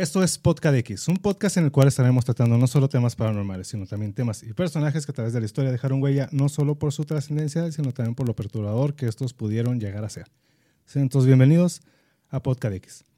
[0.00, 3.68] Esto es Podcast X, un podcast en el cual estaremos tratando no solo temas paranormales,
[3.68, 6.74] sino también temas y personajes que a través de la historia dejaron huella no solo
[6.76, 10.28] por su trascendencia, sino también por lo perturbador que estos pudieron llegar a ser.
[11.10, 11.82] Todos bienvenidos
[12.30, 13.09] a Podcast X.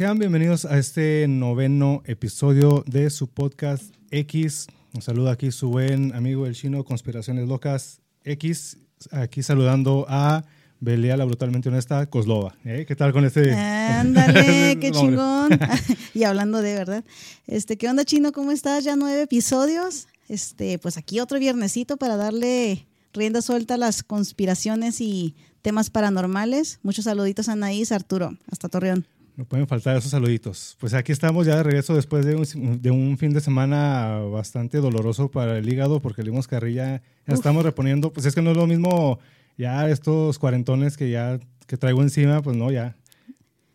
[0.00, 4.66] Sean bienvenidos a este noveno episodio de su podcast X.
[4.94, 8.78] Un saludo aquí su buen amigo el chino Conspiraciones Locas X.
[9.10, 10.46] Aquí saludando a
[10.80, 12.56] Belia, la brutalmente honesta Coslova.
[12.64, 12.86] ¿Eh?
[12.88, 13.52] ¿Qué tal con este?
[13.52, 15.50] Ándale, qué chingón.
[16.14, 17.04] y hablando de verdad.
[17.46, 18.32] Este, ¿qué onda, chino?
[18.32, 18.84] ¿Cómo estás?
[18.84, 20.08] Ya nueve episodios.
[20.30, 26.78] Este, pues aquí otro viernesito para darle rienda suelta a las conspiraciones y temas paranormales.
[26.82, 28.34] Muchos saluditos a Anaís, Arturo.
[28.50, 29.06] Hasta Torreón.
[29.40, 30.76] No pueden faltar esos saluditos.
[30.80, 34.76] Pues aquí estamos ya de regreso después de un, de un fin de semana bastante
[34.76, 37.00] doloroso para el hígado porque le dimos carrilla.
[37.26, 38.12] Ya estamos reponiendo.
[38.12, 39.18] Pues es que no es lo mismo
[39.56, 42.98] ya estos cuarentones que ya que traigo encima, pues no, ya.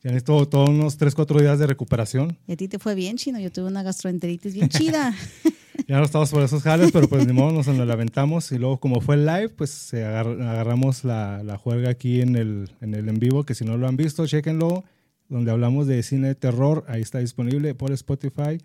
[0.04, 2.38] Ya necesito todos unos 3, 4 días de recuperación.
[2.48, 3.40] Y a ti te fue bien, chino.
[3.40, 5.16] Yo tuve una gastroenteritis bien chida.
[5.88, 8.52] ya no estamos por esos jales, pero pues ni modo, nos lo lamentamos.
[8.52, 12.94] Y luego, como fue el live, pues agarramos la, la juerga aquí en el, en
[12.94, 14.84] el en vivo, que si no lo han visto, chéquenlo
[15.30, 16.84] donde hablamos de cine de terror.
[16.88, 18.60] Ahí está disponible por Spotify.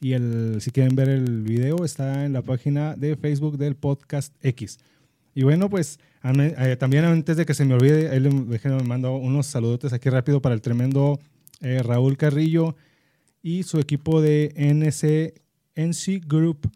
[0.00, 4.34] Y el, si quieren ver el video, está en la página de Facebook del Podcast
[4.42, 4.78] X.
[5.34, 9.16] Y bueno, pues eh, también antes de que se me olvide, ahí le, me mando
[9.16, 11.18] unos saludotes aquí rápido para el tremendo
[11.60, 12.76] eh, Raúl Carrillo
[13.42, 15.40] y su equipo de NC,
[15.74, 16.70] NC Group.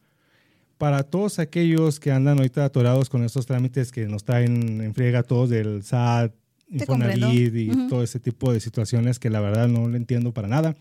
[0.78, 5.22] Para todos aquellos que andan ahorita atorados con estos trámites que nos traen en friega
[5.22, 6.32] todos del SAT,
[6.74, 10.76] Infonavit y todo ese tipo de situaciones que la verdad no lo entiendo para nada.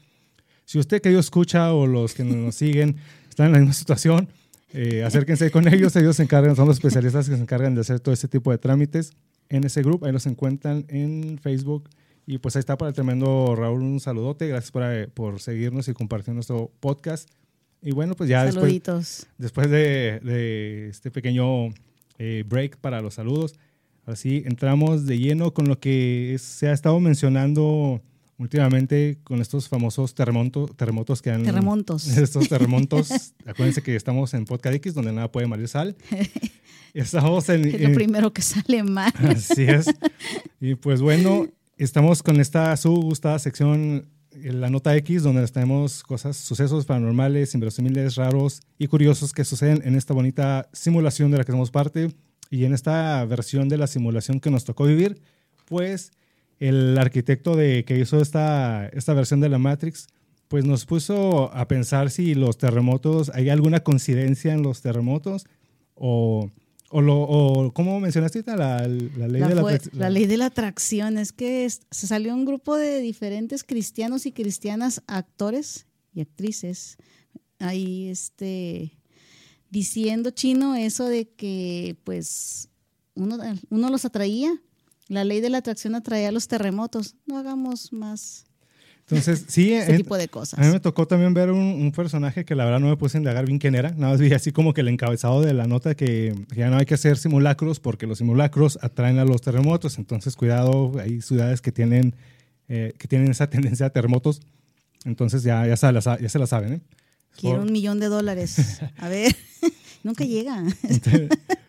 [0.66, 2.98] Si usted que yo escucha o los que nos siguen
[3.30, 4.28] están en la misma situación,
[4.74, 8.00] eh, acérquense con ellos, ellos se encargan, son los especialistas que se encargan de hacer
[8.00, 9.12] todo ese tipo de trámites
[9.50, 11.90] en ese grupo, ahí los encuentran en Facebook.
[12.26, 15.88] Y pues ahí está para el tremendo Raúl, un saludote, gracias por, eh, por seguirnos
[15.90, 17.30] y compartir nuestro podcast.
[17.82, 21.68] Y bueno, pues ya después, después de, de, este pequeño
[22.18, 23.56] eh, break para los saludos,
[24.06, 28.02] Así entramos de lleno con lo que se ha estado mencionando
[28.38, 31.44] últimamente con estos famosos terremotos, terremotos que han...
[31.44, 32.08] Terremotos.
[32.18, 33.34] Estos terremotos.
[33.46, 35.96] Acuérdense que estamos en Podcast X, donde nada puede malir sal.
[36.94, 37.66] Estamos en...
[37.66, 39.12] Es lo primero que sale mal.
[39.16, 39.88] Así es.
[40.60, 46.38] Y pues bueno, estamos con esta su gustada sección, la nota X, donde tenemos cosas,
[46.38, 51.52] sucesos paranormales, inverosímiles, raros y curiosos que suceden en esta bonita simulación de la que
[51.52, 52.12] somos parte
[52.54, 55.20] y en esta versión de la simulación que nos tocó vivir,
[55.66, 56.12] pues
[56.60, 60.06] el arquitecto de, que hizo esta, esta versión de la Matrix,
[60.50, 65.48] pues nos puso a pensar si los terremotos, hay alguna coincidencia en los terremotos
[65.96, 66.52] o,
[66.92, 70.00] o, lo, o ¿cómo mencionaste la, la ley de la atracción?
[70.00, 74.32] La ley de la atracción, es que se salió un grupo de diferentes cristianos y
[74.32, 76.98] cristianas, actores y actrices,
[77.58, 78.92] ahí este
[79.74, 82.70] diciendo chino eso de que pues
[83.16, 83.38] uno,
[83.70, 84.54] uno los atraía.
[85.08, 87.16] La ley de la atracción atraía a los terremotos.
[87.26, 88.46] No hagamos más.
[89.00, 90.60] Entonces, sí, ese tipo de cosas.
[90.60, 93.20] A mí me tocó también ver un, personaje que la verdad no me puse a
[93.20, 93.90] indagar bien quién era.
[93.90, 96.86] Nada más vi así como que el encabezado de la nota que, ya no hay
[96.86, 99.98] que hacer simulacros porque los simulacros atraen a los terremotos.
[99.98, 102.16] Entonces, cuidado, hay ciudades que tienen,
[102.70, 104.40] eh, que tienen esa tendencia a terremotos.
[105.04, 106.74] Entonces, ya, ya, se, la, ya se la saben.
[106.74, 106.82] ¿eh?
[107.38, 108.82] Quiero un millón de dólares.
[108.98, 109.36] A ver,
[110.04, 110.64] nunca llega.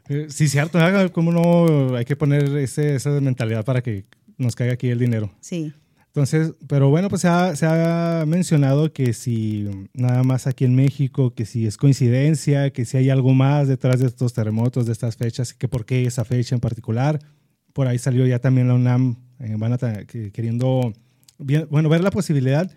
[0.09, 0.79] Eh, sí, cierto.
[1.13, 4.05] ¿Cómo no hay que poner ese, esa mentalidad para que
[4.37, 5.33] nos caiga aquí el dinero?
[5.41, 5.73] Sí.
[6.15, 10.77] Entonces, pero bueno, pues se ha, se ha, mencionado que si nada más aquí en
[10.77, 14.93] México, que si es coincidencia, que si hay algo más detrás de estos terremotos, de
[14.93, 17.19] estas fechas, que por qué esa fecha en particular.
[17.73, 19.79] Por ahí salió ya también la UNAM, eh, van a
[20.33, 20.93] queriendo,
[21.39, 22.71] bueno, ver la posibilidad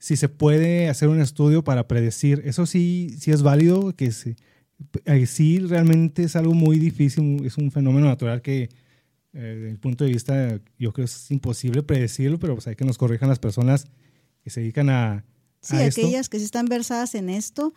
[0.00, 2.42] si se puede hacer un estudio para predecir.
[2.46, 4.34] Eso sí, sí es válido, que sí,
[5.26, 8.68] sí realmente es algo muy difícil, es un fenómeno natural que eh,
[9.32, 12.86] desde el punto de vista yo creo que es imposible predecirlo, pero pues hay que
[12.86, 13.86] nos corrijan las personas
[14.42, 15.24] que se dedican a...
[15.60, 17.74] Sí, aquellas que sí están versadas en esto,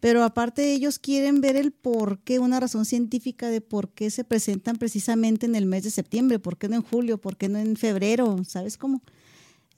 [0.00, 4.24] pero aparte ellos quieren ver el por qué, una razón científica de por qué se
[4.24, 7.60] presentan precisamente en el mes de septiembre, por qué no en julio, por qué no
[7.60, 9.04] en febrero, ¿sabes cómo?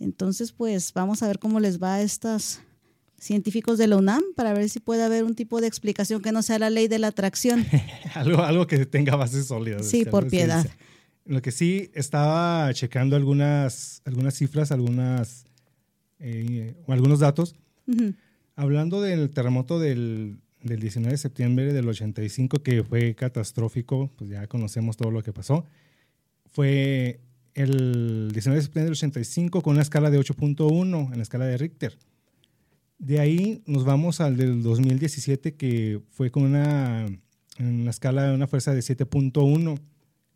[0.02, 2.60] Entonces, pues vamos a ver cómo les va a estos
[3.18, 6.42] científicos de la UNAM para ver si puede haber un tipo de explicación que no
[6.42, 7.64] sea la ley de la atracción.
[8.14, 9.86] algo, algo que tenga bases sólidas.
[9.86, 10.66] Sí, por piedad.
[11.24, 15.44] Lo que sí estaba checando algunas, algunas cifras, algunas,
[16.18, 17.54] eh, algunos datos.
[18.56, 24.48] Hablando del terremoto del, del 19 de septiembre del 85, que fue catastrófico, pues ya
[24.48, 25.64] conocemos todo lo que pasó.
[26.50, 27.20] Fue
[27.54, 31.58] el 19 de septiembre del 85 con una escala de 8.1 en la escala de
[31.58, 31.98] Richter.
[32.98, 37.06] De ahí nos vamos al del 2017 que fue con una,
[37.58, 39.78] una escala de una fuerza de 7.1.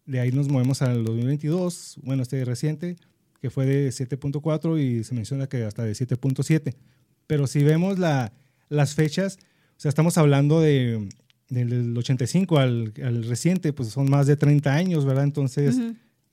[0.05, 2.97] De ahí nos movemos al 2022, bueno, este reciente,
[3.41, 6.75] que fue de 7.4 y se menciona que hasta de 7.7.
[7.27, 8.33] Pero si vemos la,
[8.69, 9.39] las fechas,
[9.77, 11.09] o sea, estamos hablando de,
[11.49, 15.25] del 85 al, al, reciente, pues son más de 30 años, ¿verdad?
[15.25, 15.77] Entonces,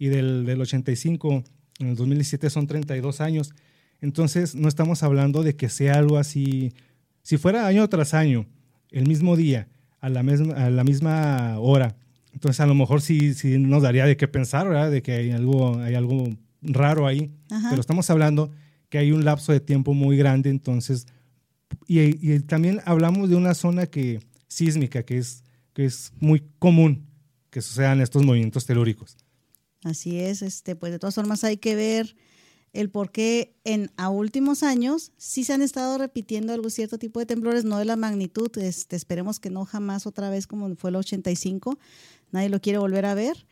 [0.04, 1.46] y del, del 85
[1.80, 3.54] en el 2017 son 32 años.
[4.02, 6.74] Entonces, no estamos hablando de que sea algo así.
[7.22, 8.46] Si fuera año tras año,
[8.92, 9.70] el mismo día,
[10.02, 11.96] a la misma, a la misma hora,
[12.34, 14.92] entonces a lo mejor sí, sí nos daría de qué pensar, ¿verdad?
[14.92, 16.28] De que hay algo, hay algo
[16.62, 17.32] raro ahí.
[17.50, 17.70] Ajá.
[17.70, 18.52] Pero estamos hablando
[18.90, 21.08] que hay un lapso de tiempo muy grande, entonces.
[21.88, 24.20] Y, y, también hablamos de una zona que,
[24.50, 27.06] sísmica que es, que es muy común
[27.50, 29.16] que sucedan estos movimientos telúricos.
[29.84, 32.16] Así es, este, pues de todas formas hay que ver
[32.74, 37.20] el por qué en a últimos años sí se han estado repitiendo algún cierto tipo
[37.20, 40.90] de temblores, no de la magnitud, este, esperemos que no jamás otra vez como fue
[40.90, 41.78] el 85,
[42.32, 43.46] nadie lo quiere volver a ver,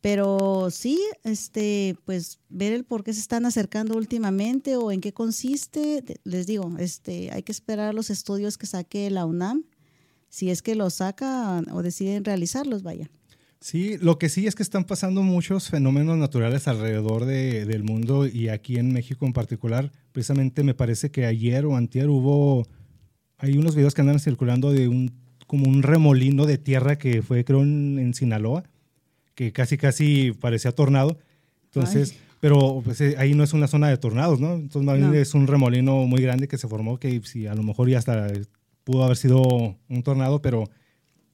[0.00, 5.12] pero sí, este, pues ver el por qué se están acercando últimamente o en qué
[5.12, 9.64] consiste, les digo, este, hay que esperar los estudios que saque la UNAM,
[10.28, 13.10] si es que los saca o deciden realizarlos, vaya.
[13.66, 18.24] Sí, lo que sí es que están pasando muchos fenómenos naturales alrededor de, del mundo
[18.24, 19.90] y aquí en México en particular.
[20.12, 22.64] Precisamente me parece que ayer o antier hubo,
[23.38, 25.10] hay unos videos que andan circulando de un,
[25.48, 28.62] como un remolino de tierra que fue creo en, en Sinaloa,
[29.34, 31.18] que casi casi parecía tornado.
[31.64, 32.18] Entonces, Ay.
[32.38, 34.54] pero pues, ahí no es una zona de tornados, ¿no?
[34.54, 35.16] Entonces más bien no.
[35.16, 38.28] es un remolino muy grande que se formó que si a lo mejor ya hasta
[38.84, 39.42] pudo haber sido
[39.88, 40.70] un tornado, pero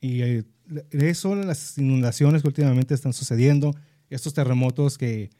[0.02, 0.44] y eh,
[0.90, 3.74] eso, las inundaciones que últimamente están sucediendo,
[4.10, 5.30] estos terremotos que,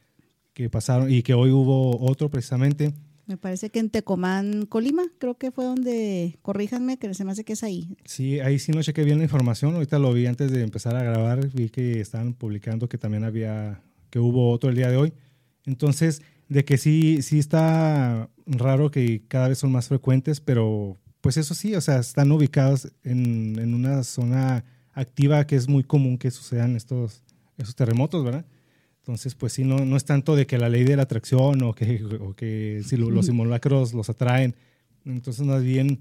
[0.54, 2.94] que pasaron y que hoy hubo otro precisamente.
[3.26, 7.44] Me parece que en Tecomán, Colima, creo que fue donde, corríjanme, que se me hace
[7.44, 7.96] que es ahí.
[8.04, 11.02] Sí, ahí sí no chequé bien la información, ahorita lo vi antes de empezar a
[11.02, 15.12] grabar, vi que estaban publicando que también había, que hubo otro el día de hoy.
[15.66, 21.38] Entonces, de que sí, sí está raro que cada vez son más frecuentes, pero pues
[21.38, 26.19] eso sí, o sea, están ubicados en, en una zona activa que es muy común
[26.19, 27.22] que sucedan estos,
[27.56, 28.44] estos terremotos, ¿verdad?
[28.98, 31.74] Entonces, pues sí, no, no es tanto de que la ley de la atracción o
[31.74, 34.54] que, o que si lo, los simulacros los atraen.
[35.04, 36.00] Entonces, más bien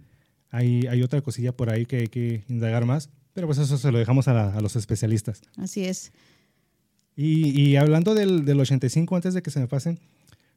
[0.50, 3.91] hay, hay otra cosilla por ahí que hay que indagar más, pero pues eso se
[3.91, 5.41] lo dejamos a, la, a los especialistas.
[5.57, 6.12] Así es.
[7.15, 10.00] Y, y hablando del, del, 85, antes de que se me pasen,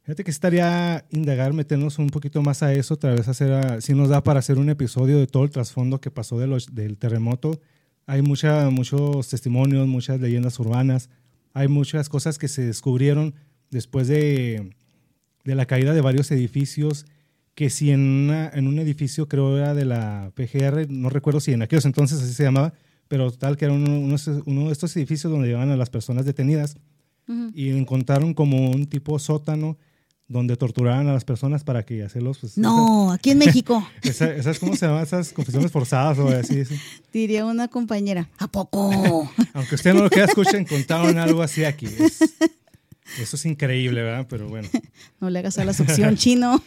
[0.05, 3.93] fíjate que estaría indagar, meternos un poquito más a eso, tal vez hacer, a, si
[3.93, 6.97] nos da para hacer un episodio de todo el trasfondo que pasó de los, del
[6.97, 7.59] terremoto
[8.07, 11.09] hay mucha, muchos testimonios, muchas leyendas urbanas,
[11.53, 13.33] hay muchas cosas que se descubrieron
[13.71, 14.75] después de,
[15.43, 17.05] de la caída de varios edificios,
[17.55, 21.53] que si en, una, en un edificio creo era de la PGR, no recuerdo si
[21.53, 22.73] en aquellos entonces así se llamaba,
[23.07, 24.15] pero tal que era uno, uno,
[24.45, 26.75] uno de estos edificios donde llevaban a las personas detenidas
[27.27, 27.51] uh -huh.
[27.55, 29.77] y encontraron como un tipo sótano
[30.27, 32.39] donde torturaban a las personas para que hacerlos.
[32.39, 33.87] Pues, no, esa, aquí en México.
[34.01, 36.75] Esas, esa cómo se llaman esas confesiones forzadas o así, así.
[37.13, 38.29] Diría una compañera.
[38.37, 38.89] ¿A poco?
[39.53, 41.85] Aunque usted no lo quiera escuchen, contaron algo así aquí.
[41.85, 42.21] Es,
[43.19, 44.25] eso es increíble, ¿verdad?
[44.29, 44.67] Pero bueno.
[45.19, 46.63] No le hagas a la succión chino.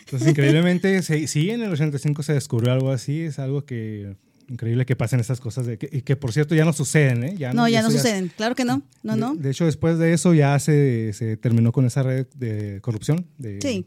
[0.00, 3.20] Entonces, increíblemente, sí, sí, en el 85 se descubrió algo así.
[3.20, 4.16] Es algo que
[4.52, 7.34] increíble que pasen estas cosas de que, y que por cierto ya no suceden, ¿eh?
[7.36, 9.34] Ya no, no ya no suceden, ya, claro que no, no, de, no.
[9.34, 13.26] De hecho, después de eso ya se, se terminó con esa red de corrupción.
[13.38, 13.86] De, sí.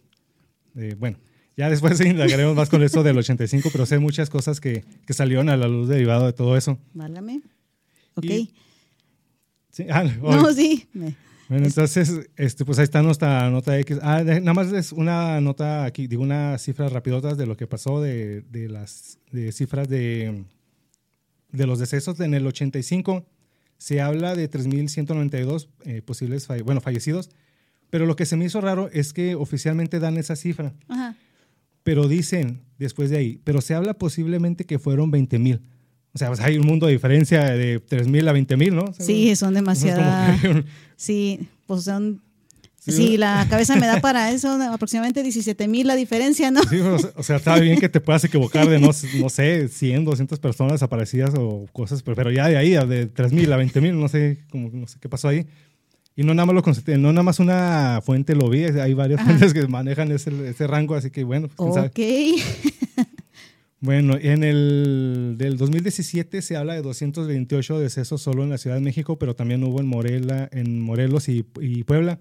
[0.74, 1.17] De, bueno,
[1.55, 5.50] ya después indagaremos más con eso del 85, pero sé muchas cosas que, que salieron
[5.50, 6.77] a la luz derivado de todo eso.
[6.93, 7.41] Válgame.
[8.15, 8.25] Ok.
[8.25, 8.53] Y,
[9.69, 10.88] sí, ah, no, sí.
[10.93, 11.15] Me,
[11.48, 14.00] bueno, entonces, este, pues ahí está nuestra nota X.
[14.01, 17.67] Ah, de, nada más es una nota aquí, digo, unas cifras rapidotas de lo que
[17.67, 20.43] pasó de, de las de cifras de,
[21.55, 23.25] de los decesos en el 85.
[23.77, 27.29] Se habla de 3.192 eh, posibles, falle bueno, fallecidos,
[27.89, 30.74] pero lo que se me hizo raro es que oficialmente dan esa cifra.
[30.88, 31.15] Ajá.
[31.83, 35.62] Pero dicen, después de ahí, pero se habla posiblemente que fueron 20.000.
[36.13, 38.93] O sea, pues hay un mundo de diferencia de 3.000 a 20.000, ¿no?
[38.97, 40.39] Sí, son demasiadas.
[40.95, 42.21] Sí, pues son
[42.86, 46.62] Sí, sí, la cabeza me da para eso, aproximadamente 17 mil la diferencia, ¿no?
[46.70, 46.80] Sí,
[47.15, 50.84] o sea, está bien que te puedas equivocar de, no, no sé, 100, 200 personas
[50.84, 54.38] aparecidas o cosas, pero ya de ahí, de 3 mil a 20 mil, no sé,
[54.51, 55.48] como, no sé qué pasó ahí.
[56.15, 59.30] Y no nada más, lo no nada más una fuente lo vi, hay varias Ajá.
[59.30, 61.77] fuentes que manejan ese, ese rango, así que bueno, pues.
[61.77, 62.00] Ok.
[63.82, 68.82] Bueno, en el del 2017 se habla de 228 decesos solo en la Ciudad de
[68.82, 72.20] México, pero también hubo en, Morela, en Morelos y, y Puebla.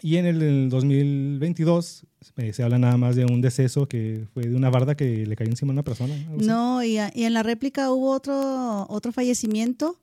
[0.00, 2.04] Y en el, el 2022
[2.36, 5.34] eh, se habla nada más de un deceso que fue de una barda que le
[5.36, 6.14] cayó encima a una persona.
[6.36, 9.98] No, y, a- y en la réplica hubo otro, otro fallecimiento,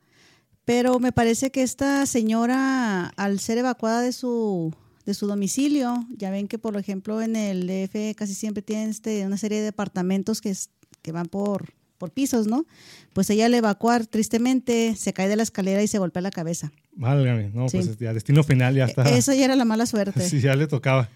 [0.66, 4.74] pero me parece que esta señora, al ser evacuada de su,
[5.06, 9.26] de su domicilio, ya ven que, por ejemplo, en el DF casi siempre tienen este,
[9.26, 10.70] una serie de departamentos que, es-
[11.02, 12.66] que van por, por pisos, ¿no?
[13.14, 16.72] Pues ella al evacuar, tristemente, se cae de la escalera y se golpea la cabeza.
[16.96, 17.78] Válgame, no, Sí.
[17.78, 19.04] pues ya destino final ya está.
[19.10, 20.20] Eso ya era la mala suerte.
[20.30, 21.10] Sí, ya le tocaba.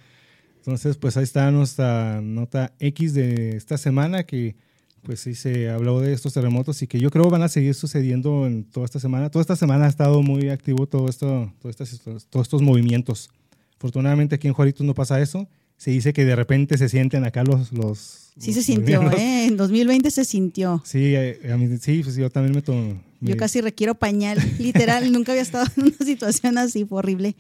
[0.58, 4.56] Entonces, pues ahí está nuestra nota X de esta semana que
[5.04, 8.46] pues sí se habló de estos terremotos y que yo creo van a seguir sucediendo
[8.46, 9.30] en toda esta semana.
[9.30, 13.30] Toda esta semana ha estado muy activo todo esto, todas estas- todos estos movimientos.
[13.78, 15.48] Afortunadamente aquí en Juaritos no pasa eso.
[15.78, 17.72] Se dice que de repente se sienten acá los...
[17.72, 19.02] los Sí se sintió.
[19.12, 19.46] ¿eh?
[19.46, 20.82] En 2020 se sintió.
[20.86, 23.02] Sí, eh, a mí, sí, pues yo también me tomo...
[23.22, 27.36] Yo casi requiero pañal, literal, nunca había estado en una situación así, horrible.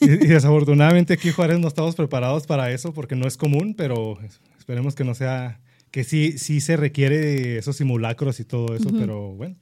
[0.00, 4.18] Y, y desafortunadamente aquí Juárez no estamos preparados para eso porque no es común, pero
[4.58, 9.32] esperemos que no sea, que sí, sí se requiere esos simulacros y todo eso, pero
[9.34, 9.56] bueno.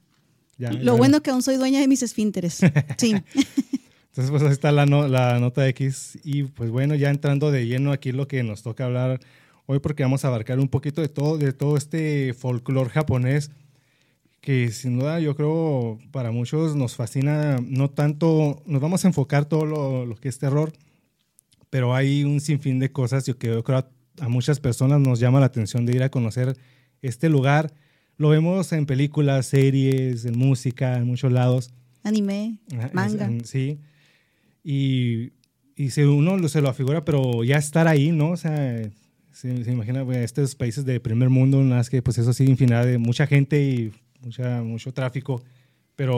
[0.57, 2.59] Ya, Lo bueno que aún soy dueña de mis esfínteres.
[2.97, 3.15] Sí.
[4.11, 7.67] Entonces pues ahí está la, no- la nota X y pues bueno, ya entrando de
[7.67, 9.19] lleno aquí lo que nos toca hablar
[9.67, 13.51] hoy porque vamos a abarcar un poquito de todo, de todo este folclore japonés
[14.41, 19.45] que sin duda yo creo para muchos nos fascina, no tanto, nos vamos a enfocar
[19.45, 20.71] todo lo, lo que es terror,
[21.71, 25.39] pero hay un sinfín de cosas que yo creo a, a muchas personas nos llama
[25.39, 26.55] la atención de ir a conocer
[27.01, 27.73] este lugar.
[28.17, 31.71] Lo vemos en películas, series, en música, en muchos lados.
[32.03, 33.25] Anime, Ajá, manga.
[33.25, 33.79] en- sí.
[34.63, 35.31] Y,
[35.75, 38.29] y se, uno se lo afigura, pero ya estar ahí, ¿no?
[38.31, 38.81] O sea,
[39.35, 42.45] se, se imagina pues, estos países de primer mundo, nada más que pues eso sí,
[42.45, 45.43] infinidad de mucha gente y mucha, mucho tráfico.
[45.95, 46.17] Pero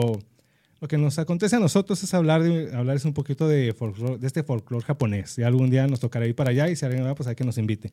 [0.80, 4.26] lo que nos acontece a nosotros es hablar, de, hablarles un poquito de, folclor- de
[4.26, 5.36] este folclore japonés.
[5.38, 7.44] Y algún día nos tocará ir para allá y si alguien va, pues hay que
[7.44, 7.92] nos invite.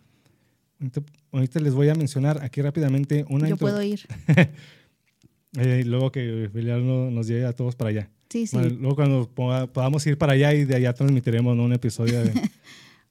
[0.79, 1.01] Ahorita,
[1.31, 4.01] ahorita les voy a mencionar aquí rápidamente una Yo puedo ir.
[5.57, 8.09] eh, luego que Belial no- nos lleve a todos para allá.
[8.29, 8.55] Sí, sí.
[8.57, 11.63] Bueno, luego cuando poda- podamos ir para allá y de allá transmitiremos ¿no?
[11.63, 12.31] un episodio de...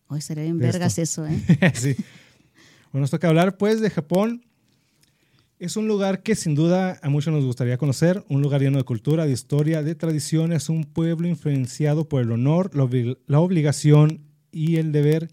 [0.08, 1.26] Hoy seré bien vergas esto.
[1.26, 1.72] eso, ¿eh?
[1.74, 1.96] sí.
[2.92, 4.44] Bueno, nos toca hablar pues de Japón.
[5.58, 8.84] Es un lugar que sin duda a muchos nos gustaría conocer, un lugar lleno de
[8.84, 14.20] cultura, de historia, de tradiciones, un pueblo influenciado por el honor, la obligación
[14.52, 15.30] y el deber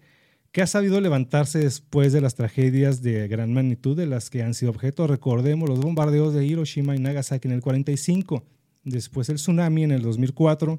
[0.52, 4.52] que ha sabido levantarse después de las tragedias de gran magnitud de las que han
[4.52, 5.06] sido objeto.
[5.06, 8.44] Recordemos los bombardeos de Hiroshima y Nagasaki en el 45,
[8.84, 10.78] después el tsunami en el 2004,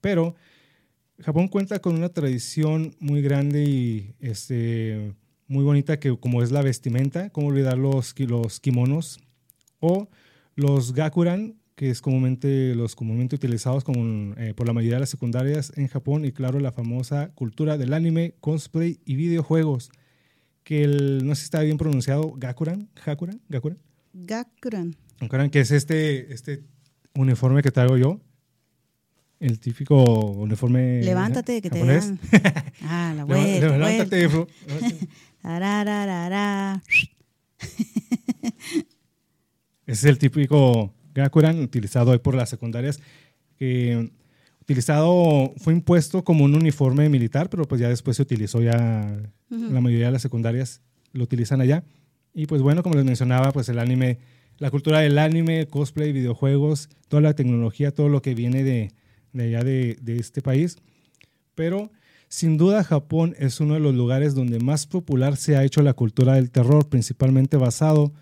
[0.00, 0.34] pero
[1.20, 5.14] Japón cuenta con una tradición muy grande y este,
[5.48, 9.18] muy bonita que como es la vestimenta, cómo olvidar los, los kimonos
[9.80, 10.08] o
[10.54, 15.10] los gakuran, que es comúnmente los comúnmente utilizados como, eh, por la mayoría de las
[15.10, 19.90] secundarias en Japón y claro la famosa cultura del anime, cosplay y videojuegos,
[20.62, 23.78] que el, no sé si está bien pronunciado, gakuran, gakuran, gakuran,
[24.12, 24.96] Gakuran.
[25.20, 26.64] gakuran, que es este, este
[27.14, 28.20] uniforme que traigo yo,
[29.40, 30.02] el típico
[30.32, 32.18] uniforme Levántate, que te vean.
[32.82, 34.52] Ah, la vuelta, levántate, vuelta.
[34.66, 34.88] bro.
[35.42, 36.82] Tarararara.
[37.58, 38.82] Ese
[39.86, 43.00] es el típico Gakuran utilizado hoy por las secundarias.
[44.60, 49.80] utilizado, fue impuesto como un uniforme militar, pero pues ya después se utilizó ya, la
[49.80, 51.84] mayoría de las secundarias lo utilizan allá.
[52.34, 54.18] Y pues bueno, como les mencionaba, pues el anime,
[54.58, 58.92] la cultura del anime, cosplay, videojuegos, toda la tecnología, todo lo que viene de,
[59.38, 60.76] de allá de, de este país.
[61.54, 61.90] Pero
[62.28, 65.94] sin duda Japón es uno de los lugares donde más popular se ha hecho la
[65.94, 68.12] cultura del terror, principalmente basado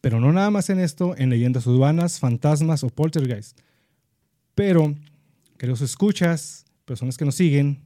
[0.00, 3.58] pero no nada más en esto, en leyendas urbanas, fantasmas o poltergeist.
[4.54, 4.94] Pero,
[5.58, 7.82] queridos escuchas, personas que nos siguen,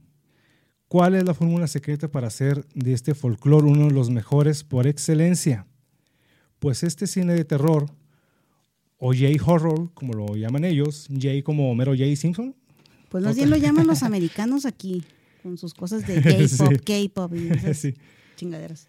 [0.87, 4.87] ¿cuál es la fórmula secreta para hacer de este folclore uno de los mejores por
[4.87, 5.67] excelencia?
[6.59, 7.91] Pues este cine de terror,
[8.97, 12.15] o J-horror, como lo llaman ellos, J como Homero J.
[12.15, 12.55] Simpson,
[13.09, 15.03] Pues más bien lo llaman los americanos aquí,
[15.43, 17.93] con sus cosas de K-pop, K-pop y esas Sí.
[18.35, 18.87] chingaderas.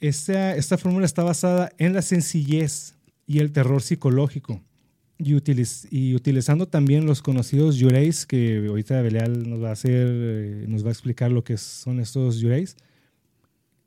[0.00, 2.94] Esta, esta fórmula está basada en la sencillez
[3.26, 4.60] y el terror psicológico.
[5.18, 10.06] Y, utiliz- y utilizando también los conocidos yureis, que ahorita Belial nos va a hacer,
[10.10, 12.76] eh, nos va a explicar lo que son estos yureis.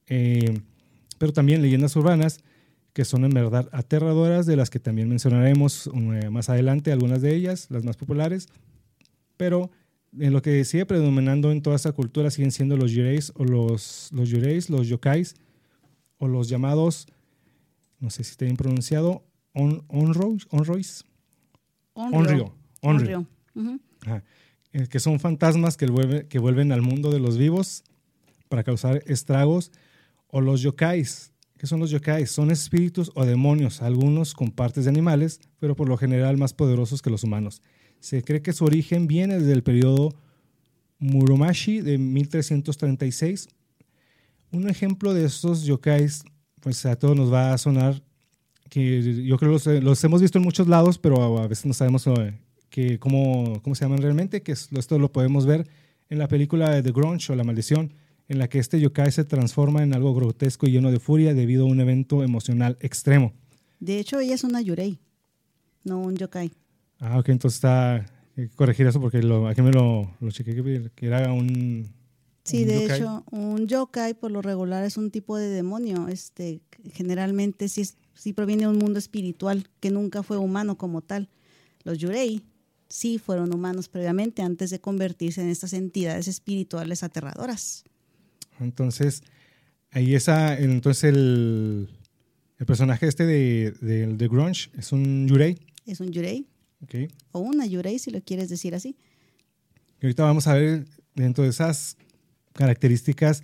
[0.08, 0.60] Eh,
[1.20, 2.40] pero también leyendas urbanas,
[3.00, 7.34] que son en verdad aterradoras, de las que también mencionaremos eh, más adelante, algunas de
[7.34, 8.50] ellas, las más populares.
[9.38, 9.72] pero
[10.20, 14.10] en lo que sigue predominando en toda esta cultura siguen siendo los yureis o los,
[14.12, 15.36] los yureis, los yokais,
[16.18, 17.08] o los llamados,
[18.02, 21.06] no sé si está bien pronunciado, on, onrois, onrois,
[21.94, 23.26] onryo, onryo,
[24.74, 27.86] eh, que son fantasmas que, vuelve, que vuelven al mundo de los vivos
[28.50, 29.72] para causar estragos,
[30.28, 31.29] o los yokais.
[31.60, 32.32] ¿Qué son los yokais?
[32.32, 37.02] Son espíritus o demonios, algunos con partes de animales, pero por lo general más poderosos
[37.02, 37.62] que los humanos.
[38.00, 40.16] Se cree que su origen viene desde el periodo
[41.00, 43.50] Muromashi de 1336.
[44.54, 46.24] Un ejemplo de estos yokais,
[46.62, 48.02] pues a todos nos va a sonar
[48.70, 52.08] que yo creo que los, hemos visto en muchos lados, pero a veces no sabemos
[52.08, 52.40] eh,
[52.70, 55.68] que, cómo, cómo se llaman realmente, que esto lo podemos ver
[56.10, 57.92] en la película de The Grunge o La Maldición,
[58.30, 61.64] en la que este yokai se transforma en algo grotesco y lleno de furia debido
[61.64, 63.34] a un evento emocional extremo.
[63.80, 65.00] De hecho, ella es una yurei,
[65.84, 66.52] no un yokai.
[67.00, 68.06] Ah, ok, entonces está.
[68.56, 70.56] corregir eso porque lo, aquí me lo, lo chequé
[70.96, 71.92] que, era un.
[72.44, 76.08] Sí, de hecho, un yokai por lo regular es un tipo de demonio.
[76.08, 76.62] Este,
[76.94, 81.30] generalmente sí, sí proviene de un mundo espiritual que nunca fue humano como tal.
[81.84, 82.44] Los yurei
[82.90, 87.86] sí fueron humanos previamente antes de convertirse en estas entidades espirituales aterradoras.
[88.60, 89.24] Entonces,
[89.92, 91.90] ahí esa, entonces el,
[92.58, 95.58] el personaje este de, de, de Grunge es un yurei.
[95.86, 96.48] Es un yurei.
[97.32, 98.96] O una yurei, si lo quieres decir así.
[100.02, 100.86] Y ahorita vamos a ver
[101.16, 101.98] dentro de esas
[102.54, 103.44] características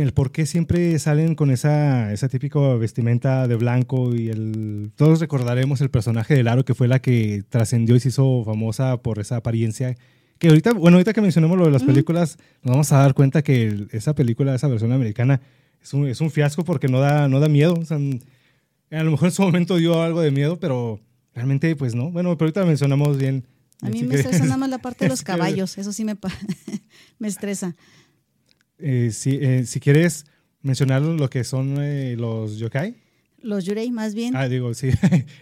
[0.00, 5.20] el por qué siempre salen con esa, esa típica vestimenta de blanco y el todos
[5.20, 9.18] recordaremos el personaje de Laro que fue la que trascendió y se hizo famosa por
[9.18, 9.96] esa apariencia
[10.38, 13.42] que ahorita bueno ahorita que mencionemos lo de las películas nos vamos a dar cuenta
[13.42, 15.40] que esa película esa versión americana
[15.82, 19.32] es un, es un fiasco porque no da no da miedo a lo mejor en
[19.32, 21.00] su momento dio algo de miedo pero
[21.34, 22.10] Realmente, pues no.
[22.10, 23.44] Bueno, pero ahorita mencionamos bien.
[23.82, 26.16] A mí me estresa nada más la parte de los caballos, eso sí me,
[27.18, 27.74] me estresa.
[28.78, 30.26] Eh, si, eh, si quieres
[30.62, 32.96] mencionar lo que son eh, los yokai.
[33.44, 34.34] Los yurei, más bien.
[34.34, 34.88] Ah, digo, sí.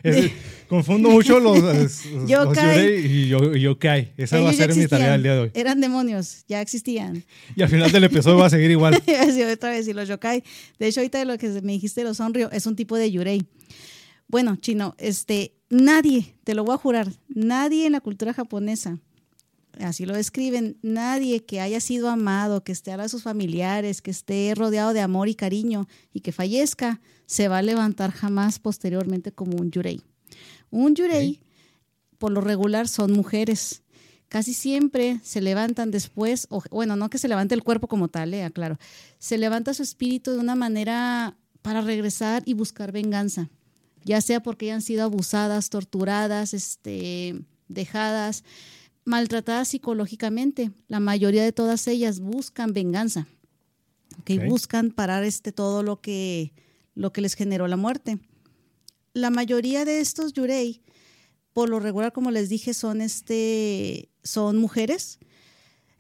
[0.69, 4.13] confundo mucho los, los, yurei y yokai.
[4.17, 5.51] Esa va a ser mi tarea el día de hoy.
[5.55, 7.25] Eran demonios, ya existían.
[7.55, 9.01] Y al final del episodio va a seguir igual.
[9.33, 10.43] sí, otra vez, y los yokai.
[10.81, 13.47] De hecho, ahorita lo que me dijiste, los sonrio, es un tipo de yurei.
[14.27, 18.99] Bueno, chino, este, nadie, te lo voy a jurar, nadie en la cultura japonesa,
[19.81, 24.55] así lo describen, nadie que haya sido amado, que esté a sus familiares, que esté
[24.55, 29.57] rodeado de amor y cariño y que fallezca, se va a levantar jamás posteriormente como
[29.57, 30.03] un yurei.
[30.71, 31.41] Un yurei,
[32.19, 33.83] por lo regular, son mujeres.
[34.29, 38.33] Casi siempre se levantan después, o, bueno, no que se levante el cuerpo como tal,
[38.33, 38.79] eh, claro,
[39.19, 43.51] se levanta su espíritu de una manera para regresar y buscar venganza
[44.05, 48.45] ya sea porque hayan sido abusadas, torturadas, este, dejadas,
[49.05, 50.71] maltratadas psicológicamente.
[50.89, 53.27] La mayoría de todas ellas buscan venganza,
[54.25, 56.53] que buscan parar este, todo lo que,
[56.95, 58.19] lo que les generó la muerte.
[59.15, 60.83] La mayoría de estos yurei,
[61.53, 65.19] por lo regular, como les dije, son, este, son mujeres.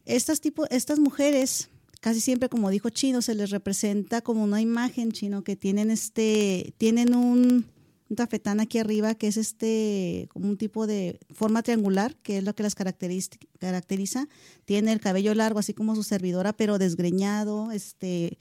[0.05, 1.69] Estas, tipo, estas mujeres
[2.03, 6.75] casi siempre, como dijo Chino, se les representa como una imagen chino que tienen este,
[6.77, 7.65] tienen un,
[8.13, 12.45] un tafetán aquí arriba que es este como un tipo de forma triangular, que es
[12.45, 14.29] lo que las caracteriza.
[14.67, 17.73] Tiene el cabello largo, así como su servidora, pero desgreñado.
[17.73, 18.37] Este,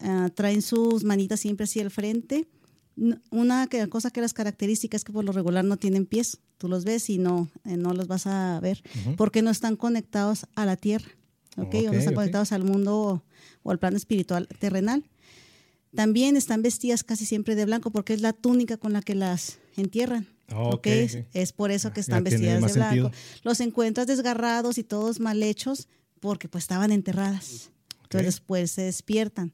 [0.00, 2.48] uh, traen sus manitas siempre hacia el frente.
[3.30, 6.38] Una cosa que las características es que por lo regular no tienen pies.
[6.56, 8.82] Tú los ves y no, eh, no los vas a ver
[9.18, 11.10] porque no están conectados a la tierra.
[11.58, 11.86] ¿okay?
[11.86, 13.22] o no están conectados al mundo
[13.62, 15.04] o al plano espiritual terrenal.
[15.94, 19.58] También están vestidas casi siempre de blanco porque es la túnica con la que las
[19.76, 20.28] entierran.
[21.32, 23.10] Es, por eso que están vestidas de blanco.
[23.42, 25.88] Los encuentras desgarrados y todos mal hechos
[26.20, 27.70] porque pues estaban enterradas.
[28.02, 29.52] Entonces después se despiertan.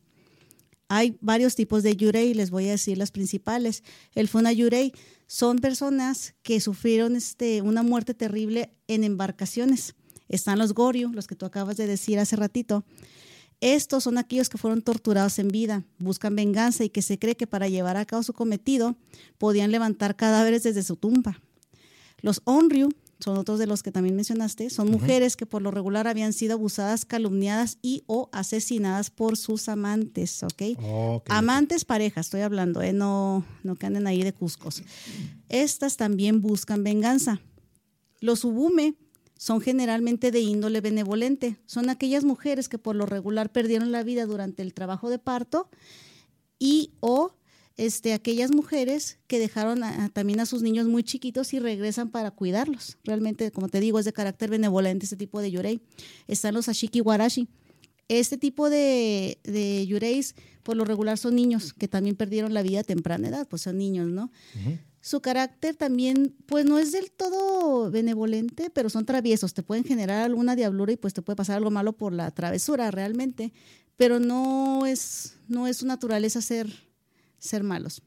[0.89, 3.85] Hay varios tipos de yurei, les voy a decir las principales.
[4.15, 4.93] El funa yurei
[5.29, 9.95] son personas que sufrieron este, una muerte terrible en embarcaciones.
[10.29, 12.85] Están los goryu, los que tú acabas de decir hace ratito.
[13.61, 17.47] Estos son aquellos que fueron torturados en vida, buscan venganza y que se cree que
[17.47, 18.97] para llevar a cabo su cometido
[19.37, 21.41] podían levantar cadáveres desde su tumba.
[22.23, 26.09] Los Onryu son otros de los que también mencionaste, son mujeres que por lo regular
[26.09, 31.23] habían sido abusadas, calumniadas y o asesinadas por sus amantes, ¿ok?
[31.29, 32.95] Amantes parejas, estoy hablando, ¿eh?
[32.95, 34.83] no, no que anden ahí de cuscos.
[35.51, 37.41] Estas también buscan venganza.
[38.21, 38.95] Los Ubume
[39.41, 41.57] son generalmente de índole benevolente.
[41.65, 45.71] Son aquellas mujeres que por lo regular perdieron la vida durante el trabajo de parto
[46.59, 47.33] y o
[47.79, 49.81] este, aquellas mujeres que dejaron
[50.13, 52.99] también a sus niños muy chiquitos y regresan para cuidarlos.
[53.03, 55.81] Realmente, como te digo, es de carácter benevolente este tipo de yurei.
[56.29, 57.49] Están los ashiki warashi.
[58.11, 62.81] Este tipo de, de yureis, por lo regular, son niños que también perdieron la vida
[62.81, 64.33] a temprana edad, pues son niños, ¿no?
[65.01, 69.55] Su carácter también, pues no es del todo benevolente, pero son traviesos.
[69.55, 72.91] Te pueden generar alguna diablura y pues te puede pasar algo malo por la travesura
[72.91, 73.53] realmente,
[73.97, 76.91] pero no es, no es su naturaleza ser
[77.39, 78.03] ser malos.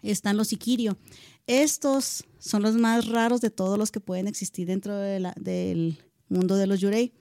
[0.00, 0.96] Están los Ikirio.
[1.46, 5.98] Estos son los más raros de todos los que pueden existir dentro del
[6.30, 7.12] mundo de los Yurei.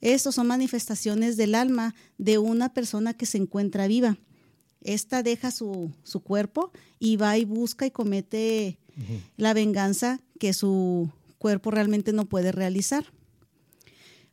[0.00, 4.16] Estos son manifestaciones del alma de una persona que se encuentra viva.
[4.80, 5.92] Esta deja su,
[6.24, 8.78] cuerpo y va y busca y comete
[9.36, 13.04] la venganza que su cuerpo realmente no puede realizar.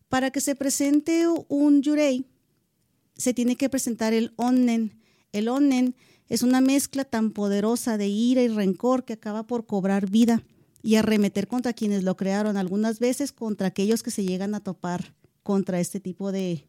[0.07, 2.25] Para que se presente un Yurei,
[3.17, 5.01] se tiene que presentar el Onnen.
[5.33, 5.95] El Onnen
[6.29, 10.43] es una mezcla tan poderosa de ira y rencor que acaba por cobrar vida
[10.81, 15.13] y arremeter contra quienes lo crearon, algunas veces contra aquellos que se llegan a topar
[15.47, 16.67] contra este tipo de,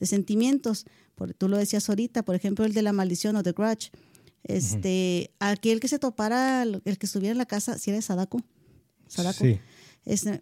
[0.00, 0.86] sentimientos.
[1.14, 3.90] Por, tú lo decías ahorita, por ejemplo, el de la maldición o de grudge.
[4.44, 8.40] Este, Aquel que se topara, el que estuviera en la casa, si era Sadako.
[9.08, 9.44] Sadako.
[9.44, 9.60] Sí.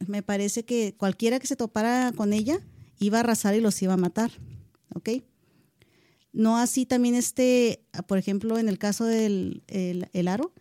[0.07, 2.61] me parece que cualquiera que se topara con ella
[3.01, 4.31] iba a arrasar y los iba a matar.
[4.95, 5.09] ¿Ok?
[6.33, 10.53] No así también este, por ejemplo, en el caso del el, aro,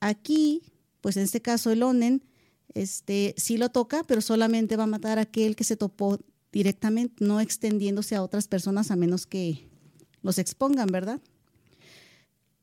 [0.00, 0.62] aquí,
[1.00, 2.24] pues en este caso el onen,
[2.74, 6.18] este, sí lo toca, pero solamente va a matar a aquel que se topó
[6.52, 9.68] directamente, no extendiéndose a otras personas a menos que
[10.22, 11.20] los expongan, ¿verdad?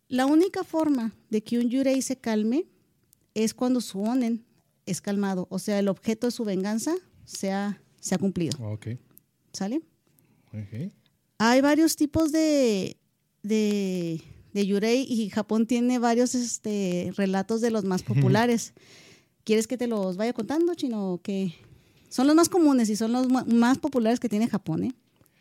[0.07, 2.65] La única forma de que un yurei se calme
[3.33, 4.45] es cuando su onen
[4.85, 6.93] es calmado, o sea, el objeto de su venganza
[7.25, 8.57] se ha, se ha cumplido.
[8.63, 8.87] Ok.
[9.53, 9.81] ¿Sale?
[10.47, 10.91] Ok.
[11.37, 12.97] Hay varios tipos de,
[13.41, 14.21] de,
[14.53, 18.73] yurei y Japón tiene varios este, relatos de los más populares.
[19.43, 21.19] ¿Quieres que te los vaya contando, Chino?
[21.23, 21.53] Que
[22.13, 24.83] son los más comunes y son los más populares que tiene Japón.
[24.83, 24.91] ¿eh?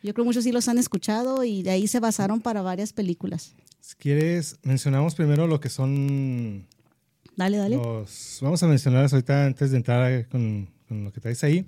[0.02, 2.94] Yo creo que muchos sí los han escuchado y de ahí se basaron para varias
[2.94, 3.54] películas.
[3.80, 6.66] Si quieres, mencionamos primero lo que son...
[7.36, 7.76] Dale, dale.
[7.76, 11.66] vamos a mencionar ahorita antes de entrar con, lo que traes ahí.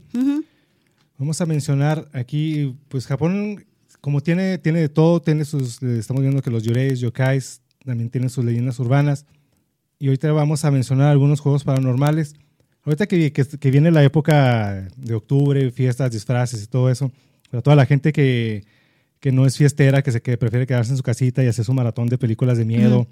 [1.19, 3.63] Vamos a mencionar aquí, pues Japón
[4.01, 8.31] como tiene, tiene de todo, tiene sus, estamos viendo que los yureis, yokais, también tienen
[8.31, 9.27] sus leyendas urbanas.
[9.99, 12.37] Y ahorita vamos a mencionar algunos juegos paranormales.
[12.85, 17.11] Ahorita que, que, viene la época de octubre, fiestas, disfraces y todo eso,
[17.51, 18.65] para toda la gente que,
[19.21, 21.73] que no es fiestera, que, se, que prefiere quedarse en su casita y hacer su
[21.73, 23.07] maratón de películas de miedo,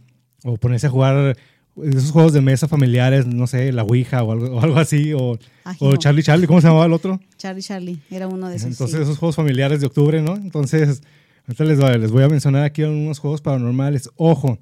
[0.44, 1.36] o ponerse a jugar
[1.82, 5.38] esos juegos de mesa familiares, no sé, la Ouija o algo, o algo así, o,
[5.78, 7.18] o, Charlie Charlie, ¿cómo se llamaba el otro?
[7.38, 8.68] Charlie Charlie, era uno de esos.
[8.68, 10.36] Entonces, esos juegos familiares de octubre, ¿no?
[10.36, 11.02] Entonces,
[11.46, 14.10] ahorita les, les voy a mencionar aquí unos juegos paranormales.
[14.16, 14.58] Ojo,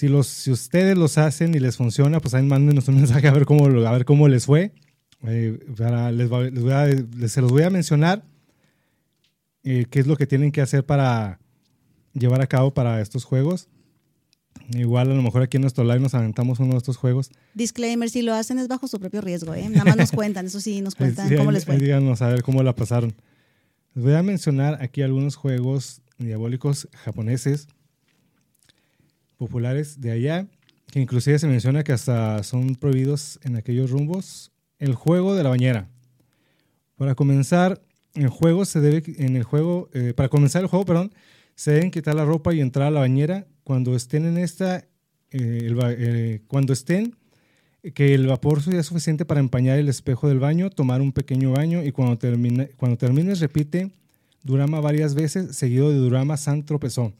[0.00, 3.32] si, los, si ustedes los hacen y les funciona, pues ahí mándenos un mensaje a
[3.32, 4.72] ver cómo, a ver cómo les fue.
[5.26, 6.88] Eh, para, les, voy a,
[7.28, 8.24] se los voy a mencionar
[9.62, 11.38] eh, qué es lo que tienen que hacer para
[12.14, 13.68] llevar a cabo para estos juegos.
[14.70, 17.30] Igual a lo mejor aquí en nuestro live nos aventamos uno de estos juegos.
[17.52, 19.68] Disclaimer, si lo hacen es bajo su propio riesgo, ¿eh?
[19.68, 21.76] Nada más nos cuentan, eso sí, nos cuentan cómo les fue.
[21.76, 23.14] Díganos a ver cómo la pasaron.
[23.94, 27.68] Les voy a mencionar aquí algunos juegos diabólicos japoneses
[29.40, 30.46] populares de allá,
[30.92, 34.52] que inclusive se menciona que hasta son prohibidos en aquellos rumbos.
[34.78, 35.88] El juego de la bañera.
[36.96, 37.80] Para comenzar,
[38.14, 41.12] el juego se debe, en el juego, eh, para comenzar el juego, perdón,
[41.54, 44.84] se deben quitar la ropa y entrar a la bañera cuando estén en esta,
[45.30, 47.16] eh, eh, cuando estén,
[47.94, 51.82] que el vapor sea suficiente para empañar el espejo del baño, tomar un pequeño baño
[51.82, 53.90] y cuando, termine, cuando termines repite
[54.42, 57.14] Durama varias veces, seguido de Durama San tropezó.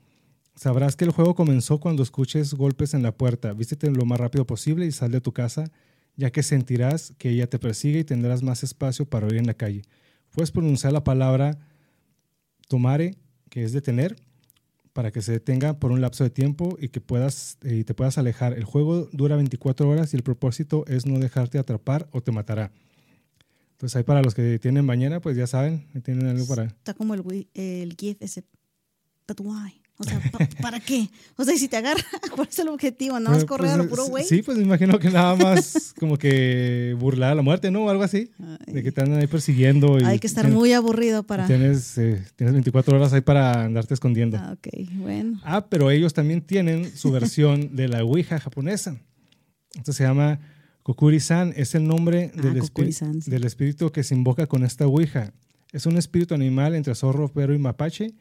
[0.54, 3.52] Sabrás que el juego comenzó cuando escuches golpes en la puerta.
[3.52, 5.70] Vístete lo más rápido posible y sal de tu casa,
[6.16, 9.54] ya que sentirás que ella te persigue y tendrás más espacio para oír en la
[9.54, 9.82] calle.
[10.30, 11.58] Puedes pronunciar la palabra
[12.68, 13.16] tomare,
[13.48, 14.16] que es detener,
[14.92, 17.94] para que se detenga por un lapso de tiempo y que puedas eh, y te
[17.94, 18.52] puedas alejar.
[18.52, 22.72] El juego dura 24 horas y el propósito es no dejarte atrapar o te matará.
[23.72, 26.64] Entonces ahí para los que tienen bañera, pues ya saben, tienen algo para...
[26.64, 28.44] Está como el, el GIF ese,
[29.38, 29.80] why?
[30.00, 30.18] O sea,
[30.62, 31.10] ¿para qué?
[31.36, 32.02] O sea, si te agarra,
[32.34, 33.20] ¿cuál es el objetivo?
[33.20, 34.24] ¿No es correr a lo pues, puro güey?
[34.24, 37.84] Sí, pues me imagino que nada más como que burlar a la muerte, ¿no?
[37.84, 38.30] O algo así.
[38.66, 39.98] De que están ahí persiguiendo.
[40.02, 41.46] Hay que estar muy aburrido para...
[41.46, 44.38] Tienes, eh, tienes 24 horas ahí para andarte escondiendo.
[44.38, 45.38] Ah, ok, bueno.
[45.44, 48.96] Ah, pero ellos también tienen su versión de la Ouija japonesa.
[49.74, 50.40] Esto se llama
[50.82, 51.52] Kokuri-san.
[51.56, 52.62] Es el nombre ah, del,
[53.26, 55.34] del espíritu que se invoca con esta Ouija.
[55.72, 58.14] Es un espíritu animal entre zorro, perro y mapache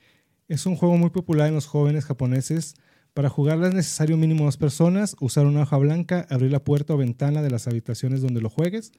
[0.50, 2.74] es un juego muy popular en los jóvenes japoneses
[3.14, 6.98] Para jugarla es necesario mínimo dos personas, usar una hoja blanca, abrir la puerta o
[6.98, 8.92] ventana de las habitaciones donde lo juegues,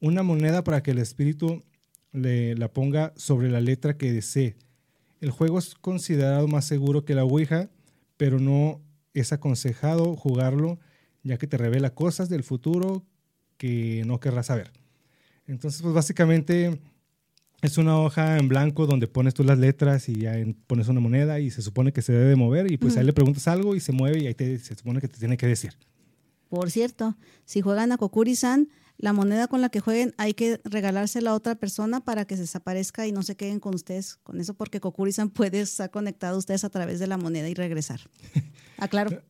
[0.00, 1.62] una moneda para que el espíritu
[2.12, 4.56] le, la ponga sobre la letra que desee.
[5.20, 7.68] El juego es considerado más seguro que la Ouija,
[8.16, 8.80] pero no
[9.14, 10.78] es aconsejado jugarlo
[11.22, 13.04] ya que te revela cosas del futuro
[13.56, 14.72] que no querrás saber.
[15.46, 16.80] Entonces, pues básicamente
[17.62, 20.34] es una hoja en blanco donde pones tú las letras y ya
[20.66, 23.46] pones una moneda y se supone que se debe mover y pues ahí le preguntas
[23.48, 25.74] algo y se mueve y ahí te, se supone que te tiene que decir.
[26.48, 31.30] Por cierto, si juegan a Kokuri-san, la moneda con la que jueguen hay que regalársela
[31.30, 34.54] a otra persona para que se desaparezca y no se queden con ustedes con eso,
[34.54, 38.00] porque Kokuri-san puede estar conectado a ustedes a través de la moneda y regresar.
[38.78, 39.22] Aclaro.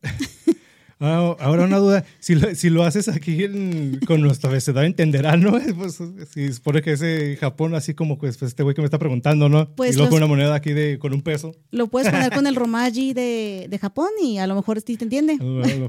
[1.03, 3.47] Ah, ahora una duda, si lo, si lo haces aquí
[4.05, 5.59] con nuestro abecedario entenderán, ¿no?
[5.75, 5.99] Pues
[6.31, 9.49] si supone que ese Japón, así como pues, pues, este güey que me está preguntando,
[9.49, 9.73] ¿no?
[9.73, 11.55] Pues y luego con una moneda aquí de, con un peso.
[11.71, 15.05] Lo puedes poner con el romaji de, de Japón y a lo mejor sí te
[15.05, 15.39] entiende.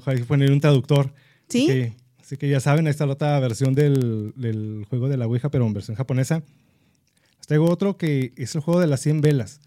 [0.06, 1.12] Hay que poner un traductor.
[1.46, 1.92] ¿Sí?
[2.18, 5.50] Así que, ya saben, ahí está la otra versión del, del juego de la Ouija,
[5.50, 6.42] pero en versión japonesa.
[7.46, 9.60] Tengo otro que es el juego de las 100 velas.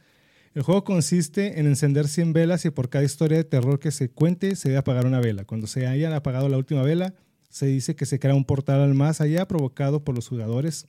[0.55, 4.09] El juego consiste en encender 100 velas y por cada historia de terror que se
[4.09, 5.43] cuente se debe apagar una vela.
[5.43, 7.13] Cuando se hayan apagado la última vela,
[7.49, 10.85] se dice que se crea un portal al más allá provocado por los jugadores,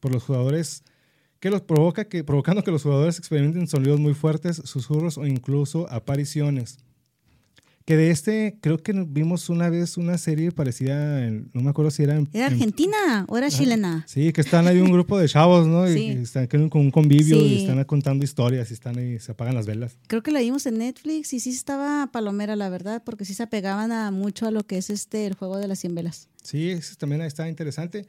[0.00, 0.82] por los jugadores
[1.38, 5.88] que los provoca, que, provocando que los jugadores experimenten sonidos muy fuertes, susurros o incluso
[5.88, 6.78] apariciones.
[7.84, 12.02] Que de este, creo que vimos una vez una serie parecida, no me acuerdo si
[12.02, 12.16] era...
[12.16, 14.06] En, ¿Era argentina o era chilena?
[14.08, 15.86] Sí, que están ahí un grupo de chavos, ¿no?
[15.90, 19.66] Y, están con un convivio y están contando historias y están ahí, se apagan las
[19.66, 19.98] velas.
[20.06, 23.42] Creo que la vimos en Netflix y sí estaba palomera, la verdad, porque sí se
[23.42, 26.28] apegaban a mucho a lo que es este el juego de las 100 velas.
[26.42, 28.06] Sí, ese también está interesante.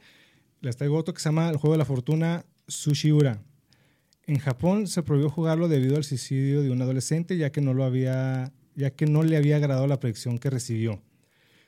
[0.62, 3.42] Les traigo otro que se llama el juego de la fortuna Sushiura.
[4.26, 7.84] En Japón se prohibió jugarlo debido al suicidio de un adolescente, ya que no lo
[7.84, 11.02] había ya que no le había agradado la predicción que recibió.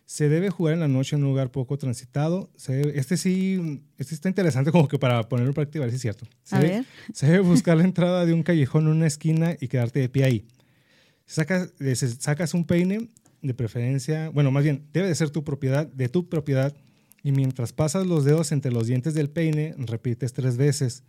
[0.06, 2.50] Se debe jugar en la noche en un lugar poco transitado.
[2.94, 6.02] este sí, este está interesante como que para ponerlo en práctica, a ver si es
[6.02, 6.26] cierto.
[6.44, 6.84] Se, a debe, ver.
[7.12, 10.24] se debe buscar la entrada de un callejón en una esquina y quedarte de pie
[10.24, 10.46] ahí.
[11.26, 11.74] Sacas,
[12.20, 13.08] sacas un peine,
[13.42, 16.74] de preferencia, bueno, más bien, debe de ser tu propiedad, de tu propiedad,
[17.22, 21.02] y mientras pasas los dedos entre los dientes del peine, repites tres veces.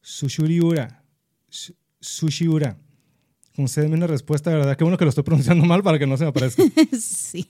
[0.00, 1.04] Sushuriura.
[2.00, 2.78] Sushiura.
[3.56, 4.76] Concédeme una respuesta verdadera.
[4.76, 6.62] Qué bueno que lo estoy pronunciando mal para que no se me aparezca.
[7.00, 7.48] sí.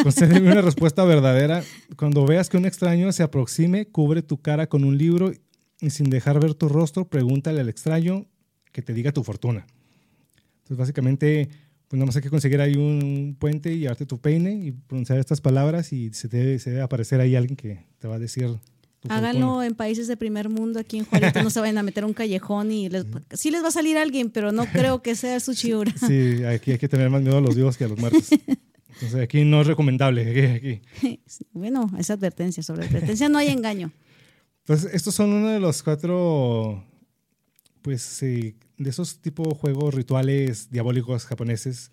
[0.00, 1.64] Concédeme una respuesta verdadera.
[1.96, 5.32] Cuando veas que un extraño se aproxime, cubre tu cara con un libro
[5.80, 8.26] y sin dejar ver tu rostro, pregúntale al extraño
[8.70, 9.66] que te diga tu fortuna.
[10.58, 11.48] Entonces, básicamente,
[11.88, 15.18] pues nada más hay que conseguir ahí un, puente y llevarte tu peine y pronunciar
[15.18, 18.60] estas palabras y se debe, se debe aparecer ahí alguien que te va a decir
[19.08, 22.14] Háganlo en países de primer mundo, aquí en Juárez no se vayan a meter un
[22.14, 25.54] callejón y les, sí les va a salir alguien, pero no creo que sea su
[25.54, 25.92] chiura.
[26.06, 28.30] Sí, aquí hay que tener más miedo a los vivos que a los muertos.
[28.94, 30.80] Entonces aquí no es recomendable.
[31.02, 31.18] Aquí,
[31.52, 33.92] Bueno, esa advertencia, sobre advertencia no hay engaño.
[34.64, 36.84] Pues estos son uno de los cuatro,
[37.82, 41.90] pues, de esos tipos de juegos rituales diabólicos japoneses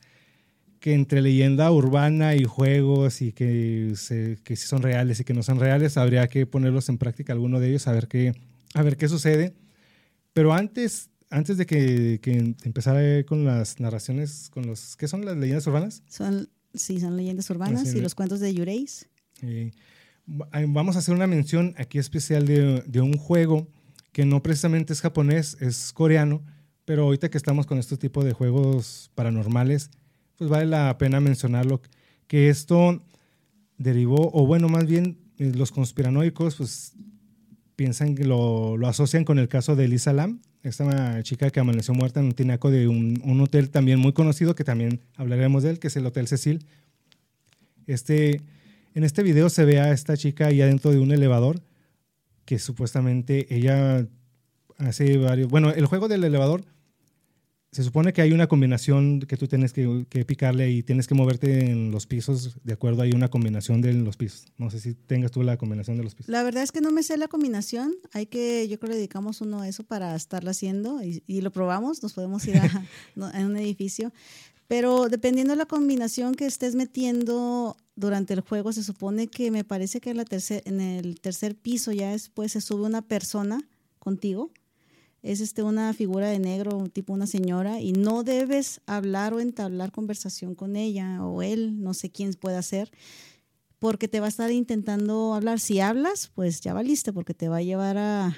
[0.79, 5.33] que entre leyenda urbana y juegos y que, se, que si son reales y que
[5.33, 8.33] no son reales, habría que ponerlos en práctica alguno de ellos, a ver qué,
[8.73, 9.55] a ver qué sucede.
[10.33, 15.35] Pero antes, antes de que, que empezara con las narraciones, con los, ¿qué son las
[15.37, 16.01] leyendas urbanas?
[16.07, 19.09] Son, sí, son leyendas urbanas y los cuentos de Yureis.
[20.25, 23.67] vamos a hacer una mención aquí especial de, de un juego
[24.13, 26.41] que no precisamente es japonés, es coreano,
[26.85, 29.91] pero ahorita que estamos con este tipo de juegos paranormales,
[30.39, 31.81] pues vale la pena mencionarlo,
[32.27, 33.03] que esto
[33.77, 36.93] derivó, o bueno, más bien eh, los conspiranoicos, pues
[37.75, 41.93] piensan que lo, lo asocian con el caso de Elisa Lam, esta chica que amaneció
[41.93, 45.71] muerta en un tinaco de un, un, hotel también muy conocido, que también hablaremos de
[45.71, 46.65] él, que es el Hotel Cecil.
[47.85, 48.41] Este,
[48.95, 51.61] en este video se ve a esta chica ahí adentro de un elevador,
[52.45, 54.07] que supuestamente ella
[54.77, 55.49] hace varios...
[55.49, 56.63] Bueno, el juego del elevador
[57.71, 61.69] se supone que hay una combinación que tú tienes que, picarle y tienes que moverte
[61.69, 64.45] en los pisos de acuerdo hay una combinación de los pisos.
[64.57, 66.29] No sé si tengas tú la combinación de los pisos.
[66.29, 67.93] La verdad es que no me sé la combinación.
[68.11, 72.01] Hay que, yo creo que dedicamos uno a eso para estarlo haciendo y, lo probamos.
[72.01, 74.11] Nos podemos ir a, un edificio.
[74.67, 79.63] Pero dependiendo de la combinación que estés metiendo durante el juego, se supone que me
[79.63, 83.61] parece que en, la tercer, en el tercer piso ya después se sube una persona
[83.99, 84.51] contigo
[85.21, 89.91] es este, una figura de negro, tipo una señora, y no debes hablar o entablar
[89.91, 92.89] conversación con ella o él, no sé quién puede ser,
[93.79, 95.59] porque te va a estar intentando hablar.
[95.59, 98.35] Si hablas, pues ya valiste, porque te va a llevar a,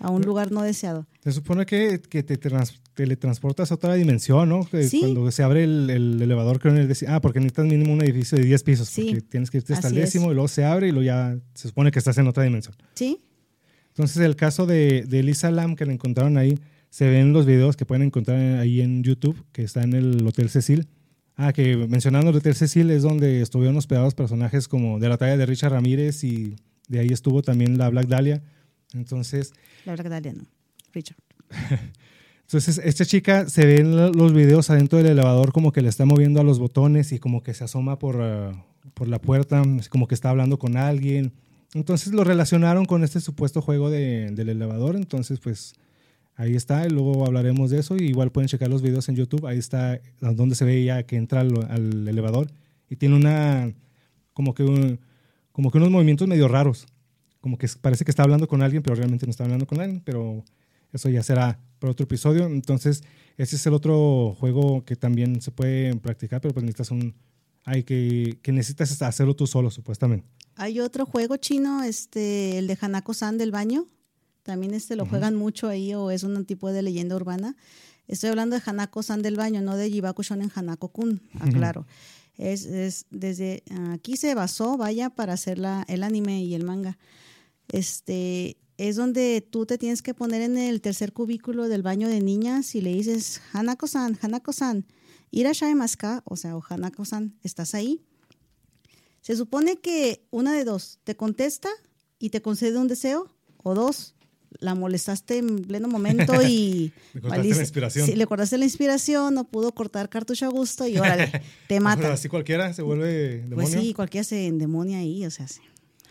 [0.00, 1.06] a un lugar no deseado.
[1.22, 4.66] Se supone que, que te trans- teletransportas a otra dimensión, ¿no?
[4.88, 5.00] Sí.
[5.00, 6.96] Cuando se abre el, el elevador, creo en el.
[7.08, 8.88] Ah, porque necesitas mínimo un edificio de 10 pisos.
[8.88, 10.04] Sí, Porque tienes que irte hasta el es.
[10.06, 12.74] décimo y luego se abre y luego ya se supone que estás en otra dimensión.
[12.94, 13.20] ¿Sí?
[13.92, 16.58] Entonces, el caso de, de Elisa Lam que la encontraron ahí,
[16.90, 20.48] se ven los videos que pueden encontrar ahí en YouTube, que está en el Hotel
[20.50, 20.88] Cecil.
[21.36, 25.36] Ah, que mencionando el Hotel Cecil es donde estuvieron hospedados personajes como de la talla
[25.36, 26.54] de Richard Ramírez y
[26.88, 28.42] de ahí estuvo también la Black Dahlia.
[28.94, 29.52] Entonces,
[29.86, 30.44] La verdad, Dalia, no.
[30.92, 31.16] Richard.
[32.46, 35.88] entonces esta chica se ve en lo- los videos adentro del elevador como que le
[35.88, 38.52] está moviendo a los botones y como que se asoma por, ah,
[38.94, 41.32] por la puerta, como que está hablando con alguien.
[41.74, 44.96] Entonces lo relacionaron con este supuesto juego de- del elevador.
[44.96, 45.74] Entonces, pues
[46.36, 46.86] ahí está.
[46.86, 47.96] y Luego hablaremos de eso.
[47.96, 49.46] Igual pueden checar los videos en YouTube.
[49.46, 52.48] Ahí está donde se ve ya que entra al, al elevador
[52.90, 53.72] y tiene una
[54.34, 55.00] como que un-
[55.52, 56.86] como que unos movimientos medio raros.
[57.40, 60.00] Como que parece que está hablando con alguien, pero realmente no está hablando con alguien.
[60.04, 60.44] Pero
[60.92, 62.46] eso ya será para otro episodio.
[62.46, 63.02] Entonces,
[63.36, 67.14] ese es el otro juego que también se puede practicar, pero pues necesitas un.
[67.64, 70.26] Hay que, que necesitas hacerlo tú solo, supuestamente.
[70.56, 73.86] Hay otro juego chino, este, el de Hanako-san del baño.
[74.42, 77.56] También este lo juegan mucho ahí o es un tipo de leyenda urbana.
[78.08, 81.86] Estoy hablando de Hanako-san del baño, no de Jibaku Shonen Hanako-kun, aclaro.
[82.36, 86.98] Es, es desde aquí se basó, vaya, para hacer la, el anime y el manga.
[87.68, 92.20] Este es donde tú te tienes que poner en el tercer cubículo del baño de
[92.20, 94.86] niñas y le dices, Hanako-san, Hanako-san,
[95.32, 98.04] irashai maska, o sea, o Hanako-san, ¿estás ahí?
[99.20, 101.68] Se supone que una de dos, te contesta
[102.18, 103.28] y te concede un deseo,
[103.64, 104.14] o dos,
[104.58, 106.92] la molestaste en pleno momento y...
[107.14, 108.06] Le cortaste valiste- la inspiración.
[108.06, 112.12] Sí, le cortaste la inspiración, no pudo cortar cartucho a gusto y órale, te mata.
[112.12, 113.54] Así cualquiera se vuelve demonio.
[113.56, 115.60] Pues sí, cualquiera se endemonia ahí, o sea, sí.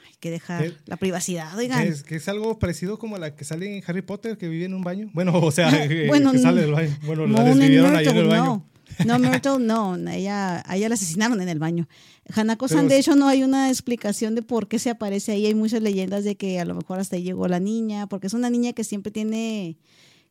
[0.07, 0.73] hay que dejar ¿Qué?
[0.85, 1.85] la privacidad, oigan.
[1.85, 4.73] Es, que es algo parecido como la que sale en Harry Potter, que vive en
[4.73, 5.09] un baño.
[5.13, 5.69] Bueno, o sea,
[6.07, 6.97] Bueno, que sale del baño.
[7.05, 8.43] Bueno, la Moon and desvivieron ahí en Myrtle, el baño.
[8.45, 8.70] no.
[9.05, 11.87] No, Myrtle, no, ella, a ella la asesinaron en el baño.
[12.33, 15.45] Hanako-san, de hecho, no hay una explicación de por qué se aparece ahí.
[15.45, 18.33] Hay muchas leyendas de que a lo mejor hasta ahí llegó la niña, porque es
[18.33, 19.77] una niña que siempre tiene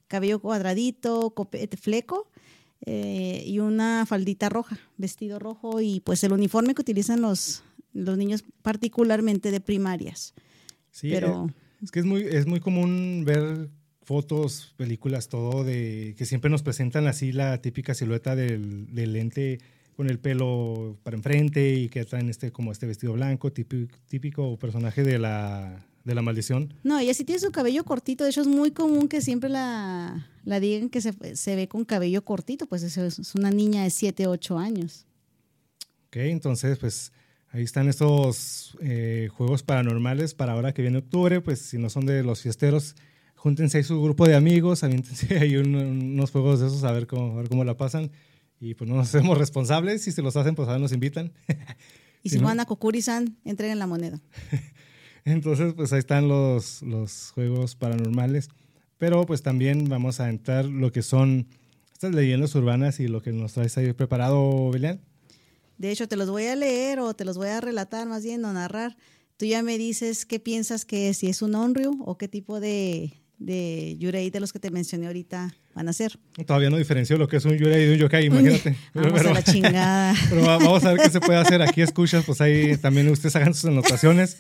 [0.09, 2.31] cabello cuadradito, copete, fleco
[2.87, 8.17] eh, y una faldita roja, vestido rojo y pues el uniforme que utilizan los, los
[8.19, 10.35] niños particularmente de primarias.
[10.91, 13.71] Sí, Pero- eh, es que es muy, es muy común ver
[14.11, 19.61] fotos, películas, todo de que siempre nos presentan así la típica silueta del, del lente
[19.97, 24.59] con el pelo para enfrente y que traen este como este vestido blanco, típico, típico
[24.59, 26.75] personaje de la, de la maldición.
[26.83, 28.25] No, ella sí tiene su cabello cortito.
[28.25, 31.85] De hecho, es muy común que siempre la, la digan que se, se ve con
[31.85, 32.67] cabello cortito.
[32.67, 35.07] Pues es es una niña de 7, 8 años.
[36.09, 37.13] Ok, entonces pues
[37.53, 42.07] ahí están estos eh, juegos paranormales para ahora que viene octubre, pues si no son
[42.07, 42.97] de los fiesteros,
[43.43, 47.07] júntense ahí su grupo de amigos, aviéntense ahí un- unos juegos de esos a ver
[47.07, 48.11] cómo, a ver cómo la pasan.
[48.61, 51.33] Y pues no nos hacemos responsables, si se los hacen pues ahora nos invitan.
[52.23, 52.49] Y Sí, si ¿no?
[52.49, 54.21] van a Kokuri-san, entreguen la moneda.
[55.25, 58.49] Entonces pues ahí están los, los juegos paranormales.
[58.99, 61.47] Pero pues también vamos a entrar lo que son
[61.95, 65.01] estas leyendas urbanas y lo que nos traes ahí preparado, Belian.
[65.79, 68.45] De hecho, te los voy a leer o te los voy a relatar más bien
[68.45, 68.99] o narrar.
[69.39, 72.61] Tú ya me dices qué piensas que es, si es un onryu o qué tipo
[72.61, 76.17] de, de yurei de los que te mencioné ahorita van a ser.
[76.47, 78.77] Todavía no diferencio lo que es un yurei de un yokai, imagínate.
[78.95, 80.15] Vamos a la chingada.
[80.31, 81.61] Pero va- vamos a ver qué se puede hacer.
[81.63, 84.37] Aquí escuchas, pues ahí también ustedes hagan sus anotaciones.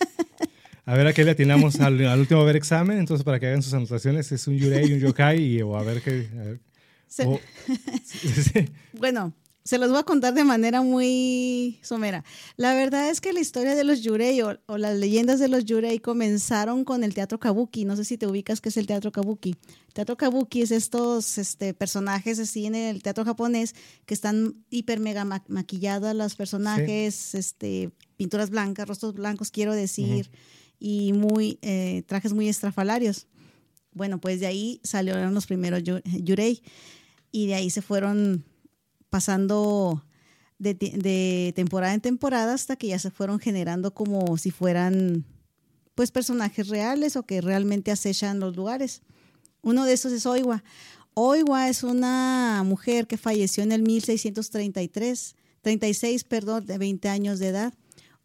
[0.86, 2.98] A ver a qué le atinamos al, al último ver examen.
[2.98, 6.02] Entonces, para que hagan sus anotaciones, es un yurei, un yokai, y, o a ver
[6.02, 6.28] qué.
[6.38, 6.60] a ver.
[7.08, 7.40] Se- O-
[8.04, 8.66] sí, sí.
[8.92, 9.32] Bueno,
[9.70, 12.24] se los voy a contar de manera muy somera.
[12.56, 15.64] La verdad es que la historia de los yurei o, o las leyendas de los
[15.64, 17.84] yurei comenzaron con el teatro kabuki.
[17.84, 19.54] No sé si te ubicas qué es el teatro kabuki.
[19.92, 25.24] Teatro kabuki es estos este, personajes así en el teatro japonés que están hiper mega
[25.24, 30.32] ma- maquillados los personajes, este, pinturas blancas, rostros blancos, quiero decir,
[30.80, 33.28] y muy eh, trajes muy estrafalarios.
[33.92, 36.60] Bueno, pues de ahí salieron los primeros yu- yurei
[37.30, 38.44] y de ahí se fueron
[39.10, 40.02] pasando
[40.60, 45.24] de, temporada en temporada hasta que ya se fueron generando como si fueran
[45.94, 49.02] pues personajes reales o que realmente acechan los lugares.
[49.62, 50.62] Uno de esos es Oiwa.
[51.14, 57.48] Oiwa es una mujer que falleció en el 1633, 36, perdón, de 20 años de
[57.48, 57.74] edad.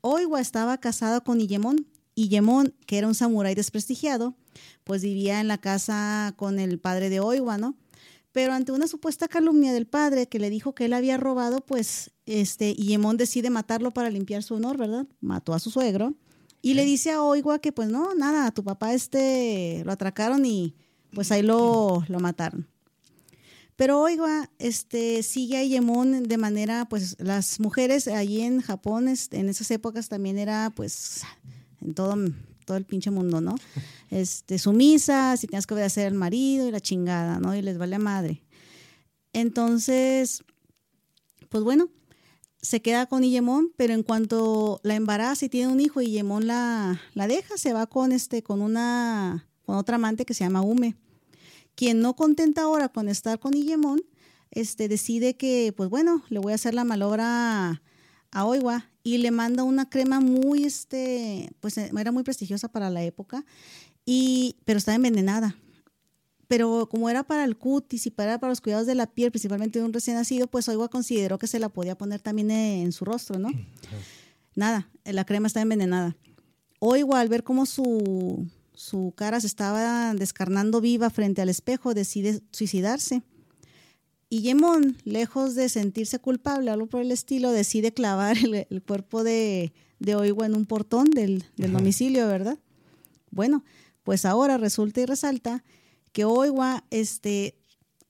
[0.02, 1.88] Oiwa estaba casado con Iyemon.
[2.16, 4.36] Iyemon, que era un samurái desprestigiado,
[4.86, 7.76] pues vivía en la casa con el padre de Oiwa, ¿no?
[8.36, 12.12] Pero ante una supuesta calumnia del padre que le dijo que él había robado, pues
[12.26, 15.08] este Iyemon decide matarlo para limpiar su honor, ¿verdad?
[15.22, 16.16] Mató a su suegro
[16.62, 20.46] y le dice a Oiwa que pues no, nada, a tu papá este lo atracaron
[20.46, 20.76] y
[21.14, 22.68] pues ahí lo, lo mataron.
[23.78, 29.40] Pero oiga, este, sigue a Yemón de manera, pues las mujeres allí en Japón, este,
[29.40, 31.22] en esas épocas también era, pues,
[31.80, 32.18] en todo,
[32.66, 33.56] todo el pinche mundo, ¿no?
[34.10, 37.56] Este, sumisa, si tienes que obedecer al marido y la chingada, ¿no?
[37.56, 38.44] Y les vale a madre.
[39.34, 40.44] Entonces,
[41.50, 41.90] pues bueno,
[42.62, 47.02] se queda con Iyemon, pero en cuanto la embaraza y tiene un hijo, Iyemon la,
[47.14, 50.96] la deja, se va con este, con una, con otra amante que se llama Ume.
[51.76, 54.02] Quien no contenta ahora con estar con Iyemon,
[54.52, 57.82] este, decide que, pues bueno, le voy a hacer la malobra
[58.32, 63.04] a Oiwa y le manda una crema muy, este, pues era muy prestigiosa para la
[63.04, 63.46] época,
[64.04, 65.56] y, pero estaba envenenada
[66.48, 69.86] pero como era para el cutis y para, los cuidados de la piel, principalmente de
[69.86, 73.40] un recién nacido, pues Oiwa consideró que se la podía poner también en su rostro,
[73.40, 73.50] ¿no?
[74.56, 76.16] Nada, la crema está envenenada.
[76.80, 82.42] Oiwa, al ver cómo su, su cara se estaba descarnando viva frente al espejo, decide
[82.52, 83.24] suicidarse.
[84.36, 88.36] Y Yemón, lejos de sentirse culpable, algo por el estilo, decide clavar
[88.70, 92.60] el, cuerpo de, de Oiwa en un portón del, del domicilio, ¿verdad?
[93.32, 93.64] Bueno,
[94.04, 95.64] pues ahora resulta y resalta
[96.12, 97.56] que Oiwa este,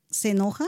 [0.10, 0.68] se enoja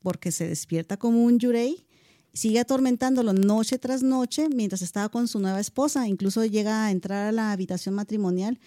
[0.00, 1.86] porque se despierta como un yurei,
[2.32, 7.26] sigue atormentándolo noche tras noche mientras estaba con su nueva esposa, incluso llega a entrar
[7.26, 8.58] a la habitación matrimonial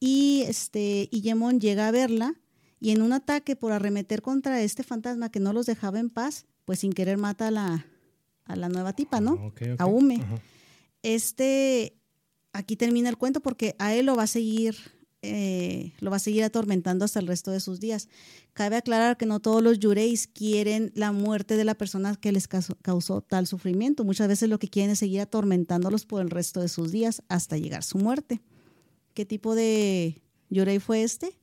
[0.00, 2.34] y este Yemon llega a verla
[2.80, 6.46] y en un ataque por arremeter contra este fantasma que no los dejaba en paz,
[6.64, 7.86] pues sin querer mata a la,
[8.44, 9.52] a la nueva tipa, ¿no?
[9.78, 10.20] Ah, a Ume.
[11.02, 11.96] Este,
[12.52, 14.76] aquí termina el cuento porque a él lo va a seguir
[15.28, 18.08] eh, lo va a seguir atormentando hasta el resto de sus días.
[18.52, 22.46] Cabe aclarar que no todos los yureis quieren la muerte de la persona que les
[22.46, 24.04] causó, tal sufrimiento.
[24.04, 27.56] Muchas veces lo que quieren es seguir atormentándolos por el resto de sus días hasta
[27.56, 28.40] llegar su muerte.
[29.14, 31.36] ¿Qué tipo de yurei fue este?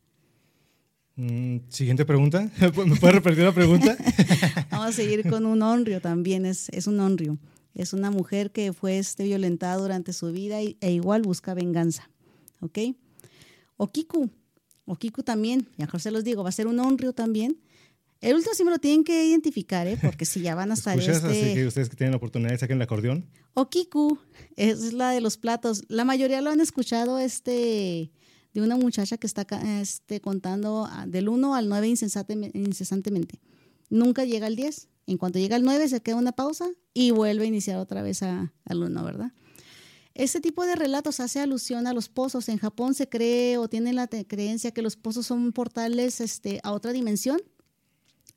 [1.16, 2.50] Mm, siguiente pregunta.
[2.60, 3.96] ¿Me puedes repetir la pregunta?
[4.72, 6.46] Vamos a seguir con un onrio también.
[6.46, 7.38] Es, es un onrio.
[7.76, 12.10] Es una mujer que fue este, violentada durante su vida e igual busca venganza.
[12.62, 12.80] ¿Ok?
[13.78, 14.30] Okiku.
[14.86, 17.58] Okiku también, mejor se los digo, va a ser un honrio también.
[18.22, 19.98] El último sí me lo tienen que identificar, ¿eh?
[20.02, 21.24] porque si ya van a estar ¿Escuchas?
[21.24, 21.28] este...
[21.30, 23.26] Así que ustedes que tienen la oportunidad saquen el acordeón.
[23.54, 24.18] Okiku
[24.56, 25.84] es la de los platos.
[25.90, 28.12] La mayoría lo han escuchado este,
[28.54, 29.46] de una muchacha que está
[29.82, 33.40] este, contando ah, del 1 al 9 incesantemente.
[33.90, 34.90] Nunca llega al 10.
[35.06, 38.24] En cuanto llega al 9 se queda una pausa y vuelve a iniciar otra vez
[38.24, 39.32] al 1, ¿verdad?
[40.16, 42.48] Este tipo de relatos hace alusión a los pozos.
[42.48, 46.72] En Japón se cree o tiene la creencia que los pozos son portales este, a
[46.72, 47.42] otra dimensión,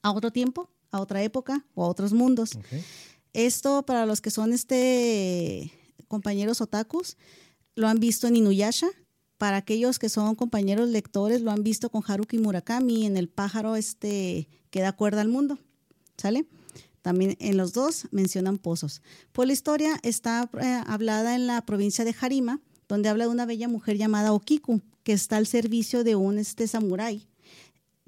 [0.02, 2.58] a otro tiempo, a otra época o a otros mundos.
[3.34, 5.70] Esto para los que son este,
[6.08, 7.18] compañeros otakus,
[7.74, 8.88] lo han visto en Inuyasha.
[9.38, 13.76] Para aquellos que son compañeros lectores, lo han visto con Haruki Murakami en El pájaro
[13.76, 15.58] este, que da cuerda al mundo.
[16.16, 16.46] ¿Sale?
[17.02, 19.02] También en los dos mencionan pozos.
[19.32, 23.46] Pues la historia está eh, hablada en la provincia de Harima, donde habla de una
[23.46, 27.28] bella mujer llamada Okiku, que está al servicio de un este samurái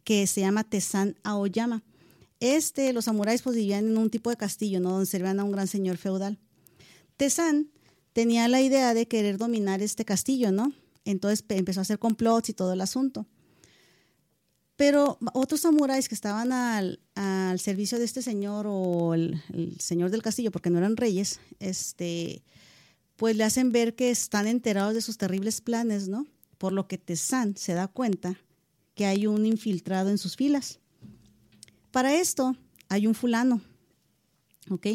[0.02, 1.82] que se llama Tesan Aoyama.
[2.40, 4.90] Este, los samuráis pues vivían en un tipo de castillo, ¿no?
[4.90, 6.38] Donde servían a un gran señor feudal.
[7.16, 7.68] Tesan
[8.14, 10.72] tenía la idea de querer dominar este castillo, ¿no?
[11.10, 13.26] Entonces empezó a hacer complots y todo el asunto.
[14.76, 17.00] Pero otros samuráis que estaban al,
[17.58, 19.42] servicio de este señor o el,
[19.80, 22.42] señor del castillo, porque no eran reyes, este,
[23.16, 26.26] pues le hacen ver que están enterados de sus terribles planes, ¿no?
[26.58, 28.36] Por lo que Tesan se da cuenta
[28.94, 30.78] que hay un infiltrado en sus filas.
[31.90, 32.54] Para esto
[32.90, 33.62] hay un fulano,
[34.68, 34.88] ¿ok?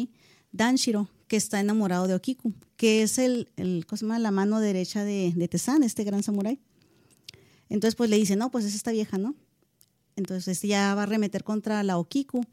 [0.52, 5.48] Danshiro, que está enamorado de Okiku, que es el, el la mano derecha de, de
[5.48, 6.60] Tesan, este gran samurái.
[7.68, 9.34] Entonces, pues le dice, no, pues es esta vieja, ¿no?
[10.16, 12.44] Entonces ya va a remeter contra la Okiku.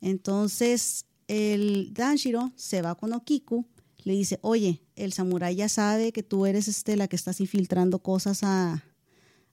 [0.00, 3.66] Entonces el Danshiro se va con Okiku,
[4.04, 8.00] le dice, oye, el samurái ya sabe que tú eres este, la que estás infiltrando
[8.00, 8.84] cosas a,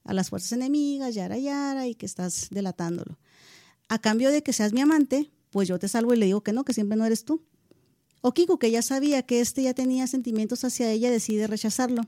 [0.04, 3.18] a las fuerzas enemigas, yara yara, y que estás delatándolo.
[3.88, 6.52] A cambio de que seas mi amante, pues yo te salvo y le digo que
[6.52, 7.44] no, que siempre no eres tú.
[8.22, 12.04] Okiku, que ya sabía que este ya tenía sentimientos hacia ella, decide rechazarlo.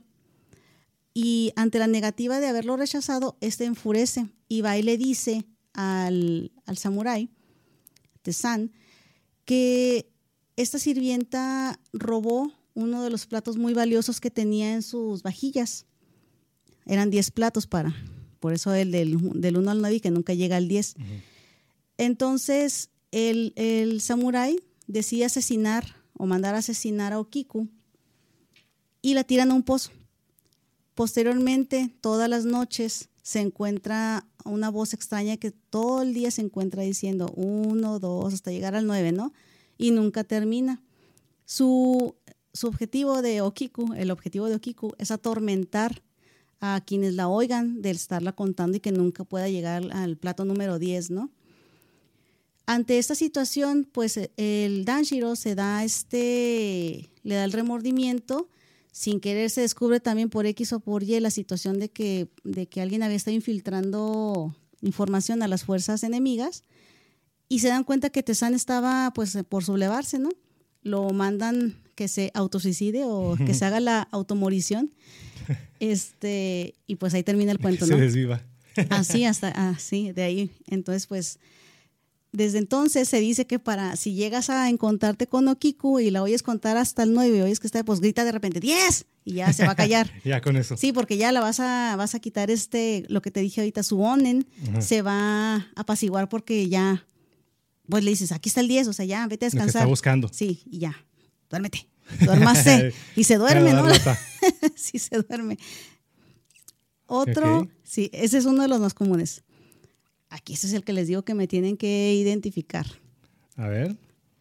[1.14, 5.44] Y ante la negativa de haberlo rechazado, este enfurece y va y le dice
[5.74, 7.30] al, al samurái,
[8.22, 8.72] Tesan,
[9.44, 10.10] que
[10.56, 15.86] esta sirvienta robó uno de los platos muy valiosos que tenía en sus vajillas.
[16.86, 17.94] Eran 10 platos para,
[18.40, 20.94] por eso el del, del 1 al 9 y que nunca llega al 10.
[21.98, 27.66] Entonces, el, el samurái decide asesinar o mandar a asesinar a Okiku
[29.02, 29.90] y la tiran a un pozo.
[30.94, 36.84] Posteriormente, todas las noches, se encuentra una voz extraña que todo el día se encuentra
[36.84, 39.32] diciendo uno, dos, hasta llegar al nueve, ¿no?
[39.76, 40.80] Y nunca termina.
[41.44, 42.14] Su,
[42.52, 46.04] su objetivo de Okiku, el objetivo de Okiku es atormentar
[46.60, 50.78] a quienes la oigan de estarla contando y que nunca pueda llegar al plato número
[50.78, 51.32] 10, ¿no?
[52.72, 58.48] Ante esta situación, pues el Danshiro se da este, le da el remordimiento,
[58.92, 62.66] sin querer se descubre también por X o por Y la situación de que, de
[62.66, 66.64] que alguien había estado infiltrando información a las fuerzas enemigas
[67.46, 70.30] y se dan cuenta que Tesan estaba pues por sublevarse, ¿no?
[70.80, 74.94] Lo mandan que se autosuicide o que se haga la automorición.
[75.78, 77.96] Este, y pues ahí termina el cuento, ¿no?
[77.96, 78.40] Se desviva.
[78.88, 80.50] Así, hasta así, de ahí.
[80.66, 81.38] Entonces, pues,
[82.32, 86.42] desde entonces se dice que para, si llegas a encontrarte con Okiku y la oyes
[86.42, 89.04] contar hasta el 9 y oyes que está, pues grita de repente, ¡10!
[89.24, 90.10] Y ya se va a callar.
[90.24, 90.76] ya con eso.
[90.78, 93.82] Sí, porque ya la vas a, vas a quitar este, lo que te dije ahorita,
[93.82, 94.46] su onen,
[94.80, 97.06] se va a apaciguar porque ya,
[97.86, 99.66] pues le dices, aquí está el 10, o sea, ya, vete a descansar.
[99.66, 100.28] Lo que está buscando.
[100.32, 100.96] Sí, y ya,
[101.50, 101.86] duérmete.
[102.20, 102.94] Duérmase.
[103.16, 103.84] y se duerme, ¿no?
[104.74, 105.58] sí, se duerme.
[107.06, 109.42] Otro, sí, ese es uno de los más comunes.
[110.32, 112.86] Aquí ese es el que les digo que me tienen que identificar.
[113.56, 113.96] A ver,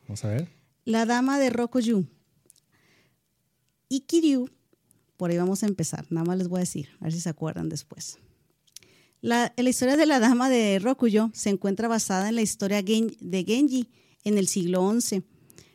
[0.08, 0.48] vamos a ver.
[0.86, 2.06] La dama de Rokoyu.
[3.90, 4.50] Y Kiryu,
[5.18, 7.30] por ahí vamos a empezar, nada más les voy a decir, a ver si se
[7.30, 8.18] acuerdan después.
[9.20, 13.44] La, la historia de la dama de Rokuyo se encuentra basada en la historia de
[13.46, 13.90] Genji
[14.24, 15.24] en el siglo XI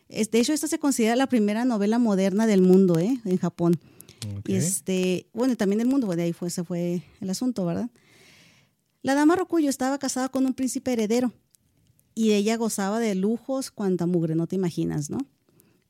[0.09, 3.19] de hecho, esta se considera la primera novela moderna del mundo, ¿eh?
[3.25, 3.79] En Japón.
[4.45, 7.89] Este, bueno, también del mundo, de ahí fue, ese fue el asunto, ¿verdad?
[9.01, 11.33] La dama Rokuyo estaba casada con un príncipe heredero
[12.15, 15.19] y ella gozaba de lujos cuanta mugre, no te imaginas, ¿no?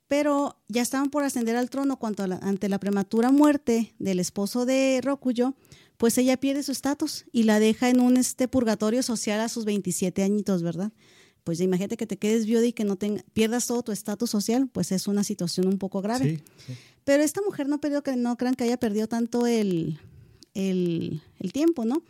[0.08, 5.02] Pero ya estaban por ascender al trono cuando ante la prematura muerte del esposo de
[5.04, 5.54] Rokuyo,
[5.98, 9.66] pues ella pierde su estatus y la deja en un este purgatorio social a sus
[9.66, 10.92] 27 añitos, ¿verdad?
[11.48, 12.98] pues imagínate que te quedes viuda y que no
[13.32, 16.44] pierdas todo tu estatus social, pues es una situación un poco grave.
[17.06, 19.98] Pero esta mujer no perdió, que no crean que haya perdido tanto el,
[20.54, 21.22] el,
[21.54, 22.04] tiempo, ¿no?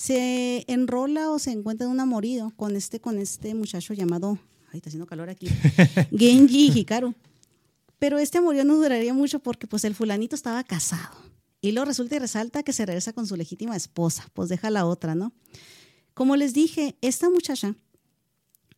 [0.00, 4.38] Se enrola o se encuentra en un amorido con este, con este muchacho llamado,
[4.72, 5.46] ay, está haciendo calor aquí,
[6.10, 7.14] Genji Hikaru.
[7.98, 11.18] Pero este amorío no duraría mucho porque pues el fulanito estaba casado.
[11.60, 14.86] Y luego resulta y resalta que se regresa con su legítima esposa, pues deja la
[14.86, 15.34] otra, ¿no?
[16.14, 17.76] Como les dije, esta muchacha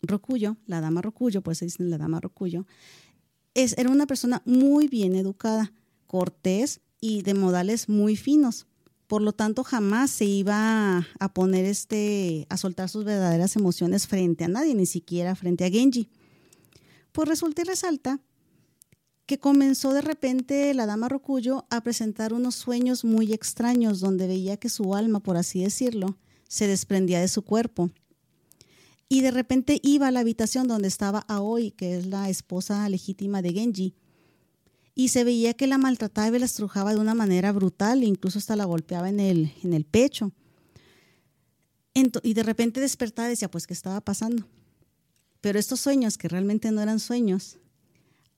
[0.03, 2.67] Rocuyo, la dama Rocuyo, pues se dice la dama Rocuyo,
[3.55, 5.73] es, era una persona muy bien educada,
[6.09, 8.67] cortés y de modales muy finos.
[9.13, 14.45] Por lo tanto, jamás se iba a poner este, a soltar sus verdaderas emociones frente
[14.45, 16.09] a nadie, ni siquiera frente a Genji.
[17.13, 18.21] Pues resulta y resalta
[19.27, 24.57] que comenzó de repente la dama Rocuyo a presentar unos sueños muy extraños donde veía
[24.57, 26.17] que su alma, por así decirlo,
[26.49, 27.91] se desprendía de su cuerpo
[29.11, 33.43] y de repente iba a la habitación donde estaba Aoi, que es la esposa legítima
[33.43, 33.95] de Genji,
[34.95, 38.57] y se veía que la maltrataba y la estrujaba de una manera brutal, incluso hasta
[38.57, 40.33] la golpeaba en el, en el pecho.
[41.95, 44.47] y de repente despertaba y decía, pues, ¿qué estaba pasando?
[45.41, 47.59] Pero estos sueños, que realmente no eran sueños,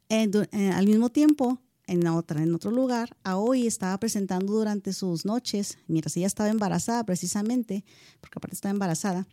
[0.09, 5.25] eh, eh, al mismo tiempo, en, otra, en otro lugar, Aoi estaba presentando durante sus
[5.25, 7.85] noches, mientras ella estaba embarazada precisamente,
[8.21, 9.27] porque aparte estaba embarazada,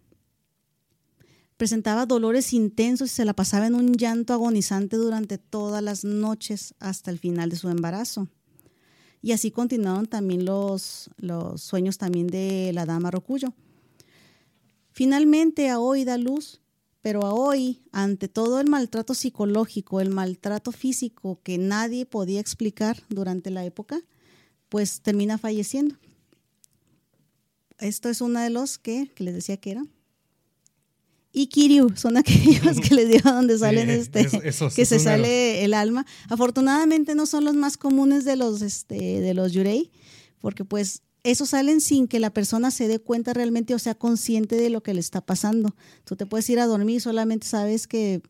[1.61, 6.73] presentaba dolores intensos y se la pasaba en un llanto agonizante durante todas las noches
[6.79, 8.27] hasta el final de su embarazo.
[9.21, 13.53] Y así continuaron también los, los sueños también de la dama Rocuyo.
[14.91, 16.61] Finalmente Aoi da luz,
[17.03, 23.51] pero Aoi, ante todo el maltrato psicológico, el maltrato físico que nadie podía explicar durante
[23.51, 24.01] la época,
[24.67, 25.95] pues termina falleciendo.
[27.77, 29.85] Esto es uno de los que, que les decía que era
[31.33, 34.27] y Kiryu son aquellos que les digo donde salen este
[34.75, 36.05] que se sale el alma.
[36.29, 39.91] Afortunadamente no son los más comunes de los este de los yurei,
[40.39, 44.55] porque pues esos salen sin que la persona se dé cuenta realmente o sea consciente
[44.55, 45.75] de lo que le está pasando.
[46.03, 48.21] Tú te puedes ir a dormir y solamente sabes que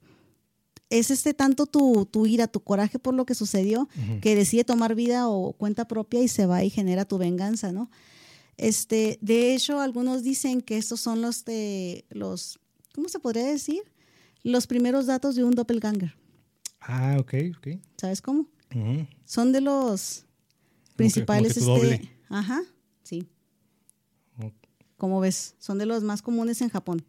[0.90, 3.88] es este tanto tu, tu ira, tu coraje por lo que sucedió,
[4.22, 7.90] que decide tomar vida o cuenta propia y se va y genera tu venganza, ¿no?
[8.58, 12.60] Este, de hecho, algunos dicen que estos son los de los
[12.94, 13.82] ¿cómo se podría decir?
[14.44, 16.16] Los primeros datos de un doppelganger.
[16.80, 17.68] Ah, ok, ok.
[17.98, 18.48] ¿Sabes cómo?
[19.26, 20.26] Son de los
[20.96, 21.56] principales.
[21.58, 22.62] este, Ajá,
[23.04, 23.28] sí.
[24.98, 25.56] ¿Cómo ves?
[25.60, 27.04] Son de los más comunes en Japón.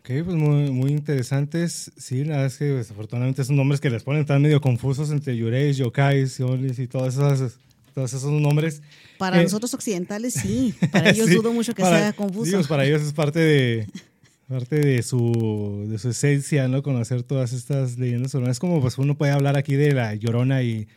[0.00, 1.92] Ok, pues muy, muy interesantes.
[1.98, 5.36] Sí, la verdad es que desafortunadamente son nombres que les ponen tan medio confusos entre
[5.36, 7.58] yureis, yokais, y todas esas
[7.94, 8.80] todos esos nombres.
[9.18, 12.46] Para Eh, nosotros occidentales sí, para ellos Sí, dudo mucho que para- sea confuso.
[12.46, 13.86] sí, pues para ellos es parte de
[14.48, 16.82] parte de su, de su esencia, ¿no?
[16.82, 18.56] Conocer todas estas leyendas urbanas.
[18.56, 20.88] Es como pues uno puede hablar aquí de la llorona y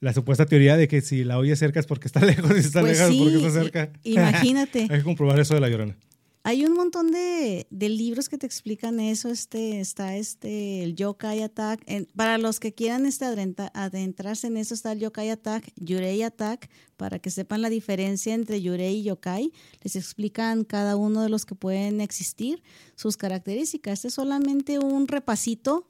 [0.00, 2.66] la supuesta teoría de que si la oye cerca es porque está lejos y si
[2.68, 3.90] está Pues lejos es sí, porque está cerca.
[4.04, 4.80] imagínate.
[4.90, 5.96] Hay que comprobar eso de la llorona.
[6.46, 9.30] Hay un montón de, de libros que te explican eso.
[9.30, 11.82] Este, está este, el Yokai Attack.
[12.14, 13.24] Para los que quieran este,
[13.72, 16.68] adentrarse en eso, está el Yokai Attack, Yurei Attack,
[16.98, 19.52] para que sepan la diferencia entre Yurei y Yokai.
[19.82, 22.62] Les explican cada uno de los que pueden existir,
[22.94, 24.00] sus características.
[24.00, 25.88] Este es solamente un repasito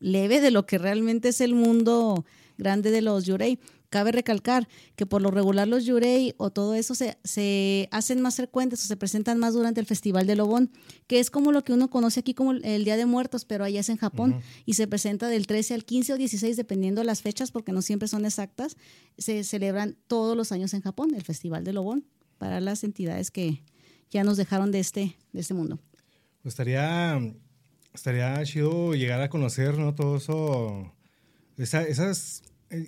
[0.00, 2.24] leve de lo que realmente es el mundo
[2.58, 3.60] grande de los Yurei.
[3.96, 8.36] Cabe recalcar que por lo regular los Yurei o todo eso se, se hacen más
[8.36, 10.70] frecuentes o se presentan más durante el Festival de Lobón,
[11.06, 13.80] que es como lo que uno conoce aquí como el Día de Muertos, pero allá
[13.80, 17.22] es en Japón y se presenta del 13 al 15 o 16 dependiendo de las
[17.22, 18.76] fechas porque no siempre son exactas.
[19.16, 22.04] Se celebran todos los años en Japón el Festival de Lobón
[22.36, 23.62] para las entidades que
[24.10, 25.78] ya nos dejaron de este, de este mundo.
[26.42, 27.18] Pues estaría,
[27.94, 29.94] estaría chido llegar a conocer, ¿no?
[29.94, 30.92] Todo eso,
[31.56, 32.42] esa- esas,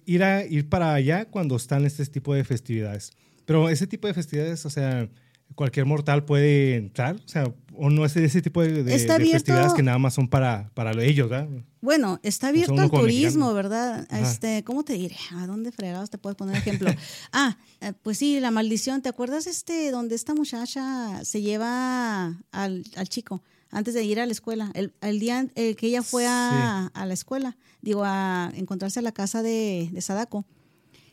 [0.07, 3.13] ir, a, ir para allá cuando están este tipo de festividades.
[3.45, 5.09] Pero ese tipo de festividades, o sea,
[5.55, 9.25] cualquier mortal puede entrar, o sea, o no es ese tipo de, de- Está de
[9.25, 11.49] abierto- festividades que nada más son para, para ellos, ¿verdad?
[11.81, 13.55] Bueno, está O abierto sea, al turismo, mexicano.
[13.55, 14.07] ¿verdad?
[14.11, 14.21] Ajá.
[14.21, 15.17] Este, ¿cómo te diré?
[15.37, 16.91] ¿A dónde fregados te puedes poner ejemplo?
[17.33, 19.01] ah, eh, pues sí, la maldición.
[19.01, 24.27] ¿Te acuerdas este donde esta muchacha se lleva al, al chico antes de ir a
[24.27, 24.71] la escuela?
[24.75, 29.03] El, el día eh, que ella fue a, a la escuela, digo, a encontrarse a
[29.03, 30.45] la casa de, de Sadako,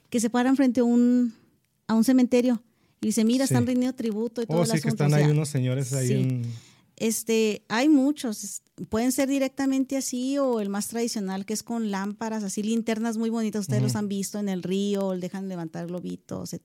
[0.10, 1.34] que se paran frente a un,
[1.88, 2.62] a un cementerio
[3.02, 3.54] y dice, mira, Sí.
[3.54, 5.94] están rindiendo tributo y todo Oh, el sí, que están o sea, ahí unos señores
[5.94, 6.14] ahí sí.
[6.14, 6.46] en...
[6.98, 12.44] este, hay muchos, pueden ser directamente así o el más tradicional que es con lámparas,
[12.44, 16.56] así linternas muy bonitas, ustedes los han visto en el río, dejan levantar globitos.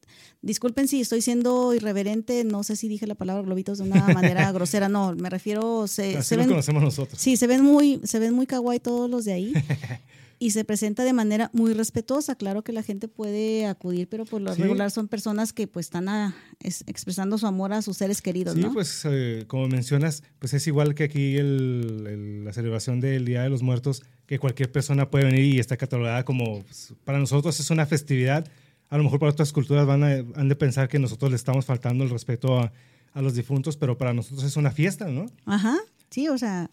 [0.43, 4.51] Disculpen si estoy siendo irreverente, no sé si dije la palabra globitos de una manera
[4.53, 7.21] grosera, no, me refiero, se, Así se ven, conocemos nosotros.
[7.21, 9.53] sí, se ven muy, se ven muy kawaii todos los de ahí.
[10.43, 12.35] Y se presenta de manera muy respetuosa.
[12.35, 14.63] Claro que la gente puede acudir, pero por lo Sí.
[14.63, 18.55] regular son personas que pues están a- es- expresando su amor a sus seres queridos,
[18.55, 18.73] Sí, ¿no?
[18.73, 23.43] pues eh, como mencionas, pues es igual que aquí el- el- la celebración del Día
[23.43, 27.61] de los Muertos, que cualquier persona puede venir y está catalogada como, pues, para nosotros
[27.61, 28.47] es una festividad,
[28.89, 31.67] a lo mejor para otras culturas van a, han de pensar que nosotros le estamos
[31.67, 32.73] faltando el respeto a,
[33.13, 35.27] a los difuntos, pero para nosotros es una fiesta, ¿no?
[35.45, 35.77] Ajá,
[36.09, 36.71] sí, o sea,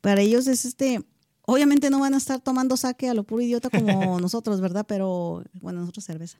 [0.00, 1.02] para ellos es este,
[1.46, 4.84] obviamente no van a estar tomando saque a lo puro idiota como nosotros, ¿verdad?
[4.86, 6.38] Pero, bueno, nosotros cerveza.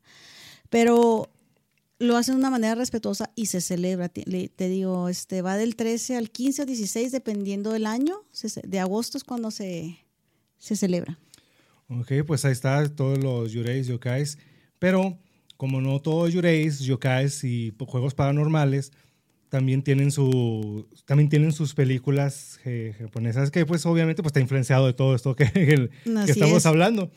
[0.69, 1.31] Pero
[1.99, 4.09] lo hacen de una manera respetuosa y se celebra.
[4.11, 8.23] Te, digo, este va del 13 al 15 o 16, dependiendo del año.
[8.65, 9.99] De agosto es cuando se,
[10.59, 11.19] se celebra.
[11.89, 14.39] Ok, pues ahí está todos los yureis, yokais,
[14.79, 15.17] pero
[15.57, 18.93] como no todos yureis, yokais y juegos paranormales,
[19.49, 24.87] también tienen su también tienen sus películas eh, japonesas que pues obviamente pues está influenciado
[24.87, 25.89] de todo esto que, que-
[26.27, 26.67] que estamos es.
[26.67, 27.11] hablando.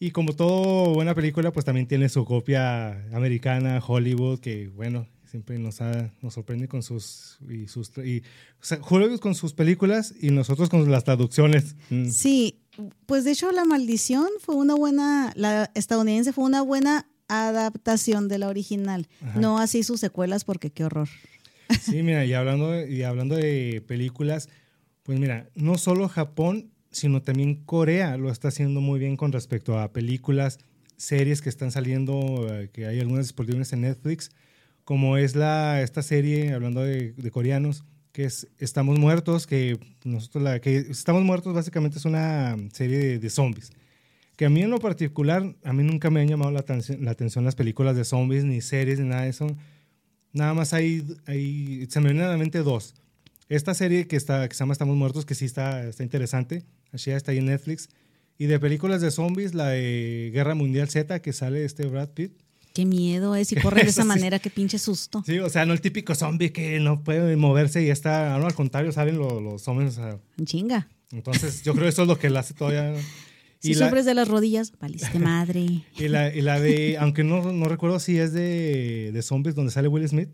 [0.00, 5.58] Y como todo buena película, pues también tiene su copia americana, Hollywood, que bueno, siempre
[5.58, 8.20] nos, ha- nos sorprende con sus y sus y,
[8.60, 11.76] o sea, Hollywood con sus películas y nosotros con las traducciones.
[11.90, 12.08] Mm.
[12.10, 12.60] Sí,
[13.06, 18.38] pues de hecho La Maldición fue una buena, la estadounidense fue una buena adaptación de
[18.38, 19.40] la original, Ajá.
[19.40, 21.08] no así sus secuelas porque qué horror.
[21.80, 24.48] Sí, mira, y hablando, y hablando de películas,
[25.02, 29.78] pues mira, no solo Japón, sino también Corea lo está haciendo muy bien con respecto
[29.78, 30.58] a películas,
[30.96, 34.30] series que están saliendo, eh, que hay algunas disponibles en Netflix,
[34.84, 40.44] como es la, esta serie, hablando de, de coreanos, que es Estamos Muertos, que nosotros
[40.44, 43.72] la, que Estamos Muertos básicamente es una serie de, de zombies.
[44.36, 47.12] Que a mí en lo particular, a mí nunca me han llamado la, atención- la
[47.12, 49.46] atención las películas de zombies, ni series, ni nada de eso.
[50.32, 52.94] Nada más hay, hay se me vienen a la mente dos.
[53.48, 57.10] Esta serie que, está, que se llama Estamos Muertos, que sí está, está interesante, así
[57.10, 57.88] ya está ahí en Netflix.
[58.38, 62.32] Y de películas de zombies, la de Guerra Mundial Z, que sale este Brad Pitt.
[62.72, 64.08] Qué miedo es, y corre de esa sí.
[64.08, 65.22] manera, qué pinche susto.
[65.24, 68.54] Sí, o sea, no el típico zombie que no puede moverse y está, no, al
[68.54, 69.90] contrario, salen los, los zombies.
[69.90, 70.88] o sea, chinga.
[71.12, 72.92] entonces, yo creo que eso es lo que la hace todavía.
[73.64, 75.64] Si Y la, sufres de las rodillas, valiste madre.
[75.96, 79.72] y la, y la de, aunque no, no recuerdo si es de, de zombies donde
[79.72, 80.28] sale Will Smith.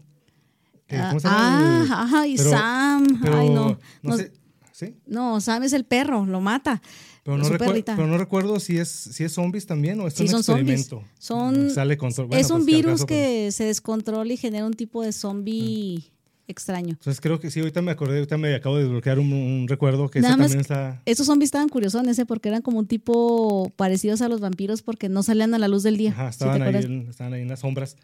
[0.89, 1.83] que- Ah, ¿Cómo se llama?
[1.87, 3.21] el- ah, ajá, y pero- Sam.
[3.23, 3.79] pero Ay, no.
[4.03, 4.33] no sé,
[4.73, 4.97] ¿sí?
[5.07, 6.83] no, Sam es el perro, lo mata.
[7.23, 7.49] Pero no,
[7.85, 10.81] pero no recuerdo si es, si es zombies también o es Sí, un son zombies.
[10.81, 11.09] experimento.
[11.21, 12.27] Son, Sale control.
[12.27, 16.11] Bueno, es un pues, virus pues, que se descontrola y genera un tipo de zombie
[16.51, 16.91] extraño.
[16.91, 20.09] Entonces creo que sí, ahorita me acordé, ahorita me acabo de desbloquear un, un recuerdo
[20.11, 21.01] que Nada también está...
[21.07, 22.27] Estos zombies estaban curiosones, ¿eh?
[22.27, 25.83] porque eran como un tipo parecidos a los vampiros porque no salían a la luz
[25.83, 26.11] del día.
[26.11, 26.85] Ajá, ¿Sí estaban, ahí, acuerdas?
[26.85, 27.97] en- estaban ahí en las sombras.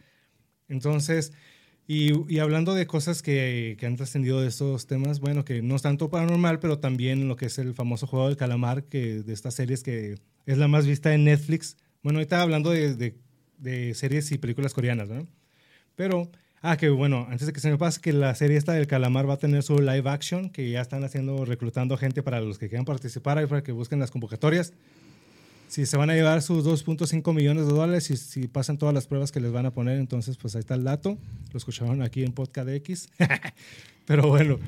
[0.69, 1.33] Entonces,
[1.87, 5.77] y, y hablando de cosas que, que han trascendido de estos temas, bueno, que no
[5.77, 9.33] es tanto paranormal, pero también lo que es el famoso juego del calamar, que de
[9.33, 10.17] estas series que
[10.47, 11.77] es la más vista en Netflix.
[12.03, 13.17] Bueno, ahorita hablando de, de-
[13.59, 15.27] de series y películas coreanas, ¿no?
[15.95, 16.31] Pero,
[16.63, 19.29] ah, que bueno, antes de que se me pase, que la serie esta del calamar
[19.29, 22.69] va a tener su live action, que ya están haciendo, reclutando gente para los que
[22.69, 24.73] quieran participar y para que busquen las convocatorias.
[25.69, 29.09] Si se van a llevar sus 2.5 millones de dólares y si pasan todas las
[29.09, 31.19] pruebas que les van a poner, entonces pues ahí está el dato.
[31.53, 33.09] Lo escucharon aquí en Podcast X.
[34.07, 34.59] Pero bueno.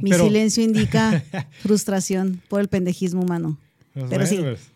[0.00, 1.22] Mi pero, silencio indica
[1.60, 3.58] frustración por el pendejismo humano.
[3.92, 4.38] pues, pero sí.
[4.38, 4.70] pues,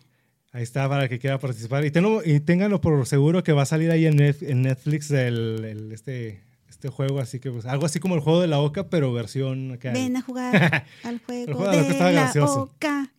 [0.51, 1.83] ahí está para el que quiera participar.
[1.83, 4.15] Y, tenlo- y ténganlo por seguro que va a salir ahí en
[4.61, 7.19] Netflix el, el- este, este juego.
[7.19, 9.91] Así que pues algo así como el juego de la Oca, pero versión acá.
[9.93, 12.61] Ven a jugar al juego juego de de la gracioso.
[12.75, 13.11] oca.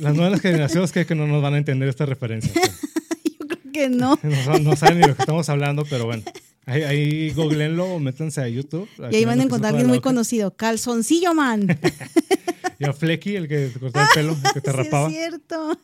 [0.00, 2.50] Las nuevas generaciones que, que no nos van a entender esta referencia.
[3.24, 4.18] Yo creo que no.
[4.46, 6.22] No, no saben ni lo que estamos hablando, pero bueno.
[6.66, 8.86] Ahí, ahí googleenlo o métanse a YouTube.
[9.10, 10.54] Y ahí van a encontrar a alguien muy conocido.
[10.54, 11.66] Calzoncillo Man.
[12.78, 15.08] Y a Flecky, el que te cortaba el pelo, el que te Sí, rapaba.
[15.08, 15.78] es cierto.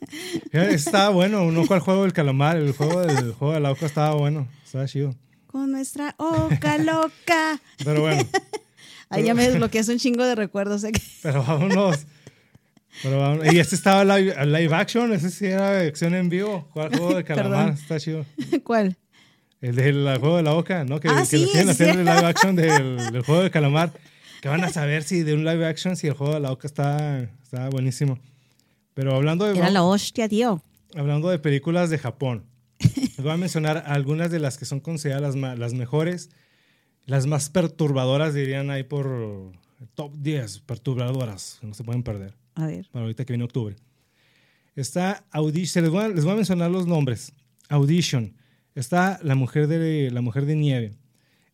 [0.53, 3.87] Estaba bueno, un ojo al juego del calamar, el juego del juego de la oca
[3.87, 5.15] estaba bueno, estaba chido.
[5.55, 7.61] Con nuestra oca loca.
[7.85, 8.27] Pero bueno,
[9.09, 10.83] Ahí ya me desbloqueas un chingo de recuerdos.
[10.83, 10.91] ¿eh?
[11.23, 12.07] pero vámonos.
[13.05, 13.55] Pero vámonos.
[13.55, 16.69] Y este estaba live, live action, ese sí era acción en vivo.
[16.73, 17.69] ¿Cuál juego del calamar?
[17.75, 18.27] Está chido.
[18.65, 18.97] ¿Cuál?
[19.61, 20.99] El del juego de la oca, ¿no?
[20.99, 23.53] Que, Ah, que sí, lo quieren es hacer el live action del, del juego del
[23.53, 23.93] calamar.
[24.43, 26.67] Que van a saber si de un live action, si el juego de la oca
[26.67, 28.19] está, está buenísimo.
[28.95, 30.61] Pero hablando de, Era la hostia, tío.
[30.97, 32.43] hablando de películas de Japón,
[32.79, 36.31] les voy a mencionar algunas de las que son consideradas las, las mejores,
[37.07, 39.53] las más perturbadoras, dirían ahí por
[39.95, 42.89] top 10 perturbadoras, que no se pueden perder, A ver.
[42.91, 43.77] para ahorita que viene octubre.
[44.77, 47.33] Está Audition, les voy a, les voy a mencionar los nombres.
[47.69, 48.35] Audition,
[48.75, 50.95] está La Mujer de, la mujer de Nieve,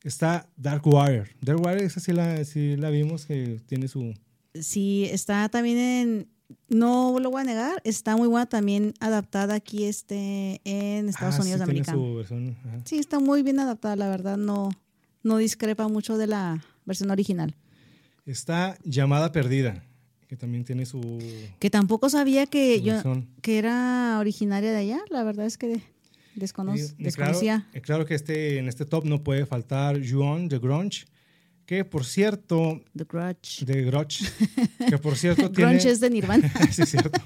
[0.03, 1.29] está Dark Warrior.
[1.41, 4.15] Dark Warrior, esa sí la, sí la vimos, que tiene su...
[4.55, 6.29] Sí, está también en.
[6.69, 11.43] No lo voy a negar, está muy buena también adaptada aquí este, en Estados Ah,
[11.43, 12.79] Unidos sí, ajá.
[12.85, 14.71] Sí, está muy bien adaptada, la verdad, no,
[15.23, 17.57] no discrepa mucho de la versión original.
[18.27, 19.83] Está Llamada Perdida,
[20.29, 21.01] que también tiene su...
[21.59, 22.95] Que tampoco sabía que yo
[23.43, 25.81] que era originaria de allá, la verdad es que Y-
[26.37, 27.69] claro, desconocía.
[27.75, 31.07] y claro que este, en este top no puede faltar Juon de Grunge,
[31.71, 33.65] que por cierto, The Grudge.
[33.65, 34.25] de Grudge,
[34.89, 35.71] que por cierto tiene...
[35.75, 36.53] Grunge es de Nirvana.
[36.73, 37.21] sí, es cierto.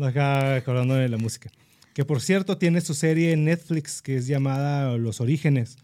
[0.00, 1.50] Acá acordando de la música.
[1.92, 5.78] Que por cierto tiene su serie en Netflix que es llamada Los Orígenes,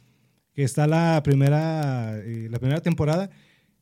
[0.54, 3.30] que está la primera, eh, la primera temporada,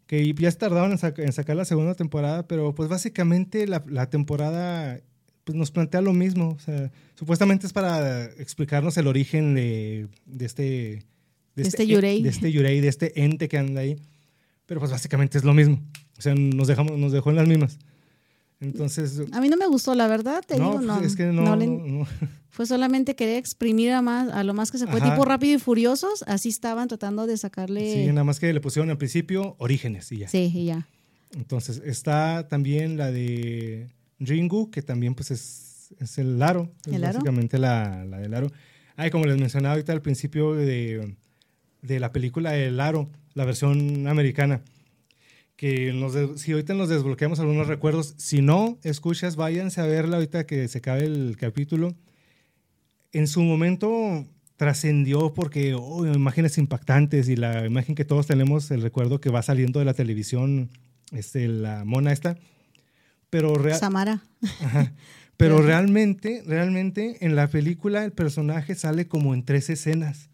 [0.07, 4.09] que ya tardaron en, saca- en sacar la segunda temporada, pero pues básicamente la, la
[4.09, 4.99] temporada
[5.45, 6.53] pues nos plantea lo mismo.
[6.57, 11.03] O sea, supuestamente es para explicarnos el origen de, de este...
[11.63, 12.23] De este e- Yurei.
[12.23, 13.97] De este Yurei, de este ente que anda ahí.
[14.67, 15.81] Pero pues básicamente es lo mismo.
[16.19, 17.79] O sea, nos, dejamos, nos dejó en las mismas.
[18.61, 20.95] Entonces, A mí no me gustó, la verdad, te no, digo, no.
[20.99, 22.07] pues, es que no, no le- no-
[22.51, 25.13] fue solamente querer exprimir a, más, a lo más que se fue, Ajá.
[25.13, 27.95] tipo rápido y furiosos, así estaban tratando de sacarle...
[27.95, 30.29] sí, nada más que le pusieron al principio orígenes y ya.
[30.29, 30.87] Sí, y ya.
[31.35, 33.89] Entonces, está también la de
[34.19, 36.71] Ringu, que también pues es, es el aro.
[36.87, 37.15] Es ¿El aro?
[37.15, 38.51] básicamente la, la del aro.
[38.97, 41.15] Ay, como les mencionaba ahorita al principio de,
[41.83, 44.63] de la película El Aro, la versión americana.
[45.57, 50.17] Que nos de- si ahorita nos desbloqueamos algunos recuerdos, si no escuchas, váyanse a verla
[50.17, 51.95] ahorita que se acabe el capítulo.
[53.13, 54.25] En su momento
[54.57, 59.43] trascendió porque oh, imágenes impactantes y la imagen que todos tenemos, el recuerdo que va
[59.43, 60.71] saliendo de la televisión,
[61.13, 62.39] este, la mona esta.
[63.29, 64.23] Pero, Samara.
[64.63, 64.93] Ajá.
[65.37, 70.30] Pero- realmente, realmente en la película el personaje sale como en tres escenas.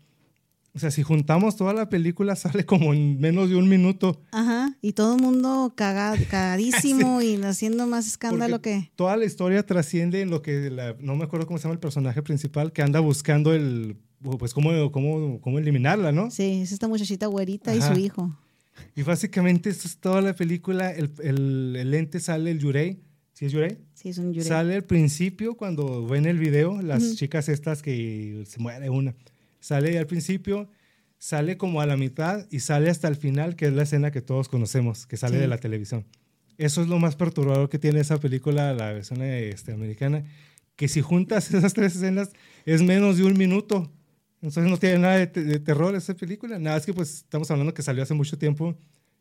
[0.76, 4.20] O sea, si juntamos toda la película sale como en menos de un minuto.
[4.30, 4.76] Ajá.
[4.82, 8.92] Y todo el mundo caga- cagadísimo y haciendo más escándalo Porque que...
[8.94, 11.80] Toda la historia trasciende en lo que, la- no me acuerdo cómo se llama el
[11.80, 13.96] personaje principal, que anda buscando el,
[14.38, 16.30] pues cómo, cómo, cómo eliminarla, ¿no?
[16.30, 18.38] Sí, es esta muchachita güerita y su hijo.
[18.94, 20.90] Y básicamente esto es toda la película.
[20.90, 23.00] El, el, el ente sale, el Yurei,
[23.32, 23.78] ¿sí es Yurei?
[23.94, 24.46] Sí, es un yurei.
[24.46, 29.14] Sale al principio cuando ven el video, las chicas estas que se muere una.
[29.66, 30.68] Sale al principio,
[31.18, 34.20] sale como a la mitad y sale hasta el final, que es la escena que
[34.22, 35.40] todos conocemos, que sale Sí.
[35.40, 36.04] de la televisión.
[36.56, 40.24] Eso es lo más perturbador que tiene esa película, la versión este, americana,
[40.76, 42.30] que si juntas esas tres escenas
[42.64, 43.90] es menos de un minuto.
[44.40, 46.58] Entonces no tiene nada de, te- de terror esa película.
[46.60, 48.78] Nada, es que pues estamos hablando que salió hace mucho tiempo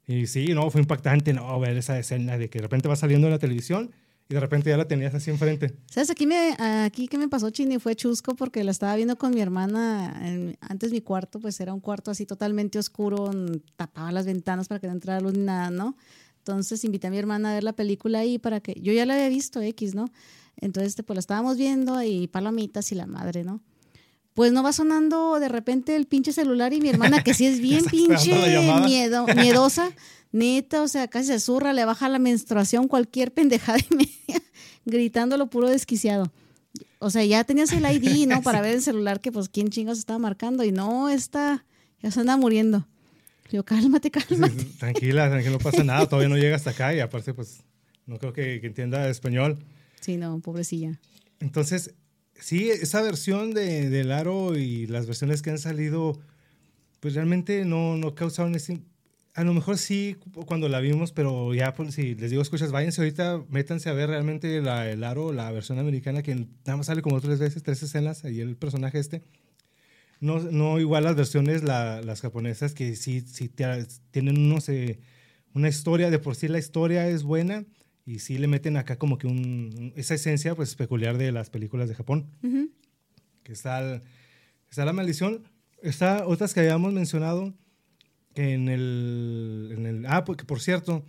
[0.08, 3.26] Y sí, no, fue impactante, no, ver esa escena de que de repente va saliendo
[3.26, 3.90] en la televisión
[4.28, 5.76] y de repente ya la tenías así enfrente.
[5.90, 6.10] ¿Sabes?
[6.10, 9.42] Aquí, me, aquí que me pasó, Chini, fue chusco porque la estaba viendo con mi
[9.42, 10.20] hermana.
[10.24, 13.30] En, antes mi cuarto, pues era un cuarto así totalmente oscuro,
[13.76, 15.96] tapaba las ventanas para que no entrara luz ni nada, ¿no?
[16.40, 19.16] Entonces invité a mi hermana a ver la película ahí para que yo ya la
[19.16, 20.12] había visto X, ¿no?
[20.58, 23.62] Entonces, este, pues la estábamos viendo y palomitas y la madre, ¿no?
[24.34, 27.60] Pues no va sonando de repente el pinche celular y mi hermana, que sí es
[27.62, 28.34] bien pinche
[28.86, 29.92] miedo, miedosa,
[30.36, 34.42] neta, o sea, casi se zurra, le baja la menstruación, cualquier pendejada y media,
[34.86, 36.32] gritando lo puro desquiciado.
[37.00, 38.42] O sea, ya tenías el ID, ¿no?
[38.42, 41.66] Para ver el celular que pues quién chingos estaba marcando y no, está,
[42.02, 42.88] ya se anda muriendo.
[43.52, 44.66] Yo, cálmate, cálmate.
[44.80, 47.62] tranquila, tranquila, no pasa nada, todavía no llega hasta acá y aparte pues
[48.06, 49.60] no creo que, que entienda español.
[50.02, 51.00] Sí, no, pobrecilla.
[51.40, 51.94] Entonces,
[52.40, 56.20] sí, esa versión de, del aro y las versiones que han salido,
[57.00, 58.82] pues realmente no, no causaron ese...
[59.36, 60.16] A lo mejor sí
[60.46, 64.10] cuando la vimos, pero ya, pues, si les digo, escuchas, váyanse ahorita, métanse a ver
[64.10, 67.84] realmente la, el aro, la versión americana, que nada más sale como tres veces, tres
[67.84, 69.24] escenas, ahí el personaje este.
[70.22, 73.52] No, no igual las versiones, la, las japonesas, que sí, sí
[74.12, 75.00] tienen unos, eh,
[75.54, 77.66] una historia, de por sí la historia es buena,
[78.06, 81.90] y sí le meten acá como que un, esa esencia pues peculiar de las películas
[81.90, 82.30] de Japón.
[83.44, 84.02] Que está,
[84.70, 85.44] está la maldición.
[85.82, 87.54] Está otras que habíamos mencionado
[88.36, 90.06] en el, en el...
[90.08, 91.04] Ah, porque por cierto,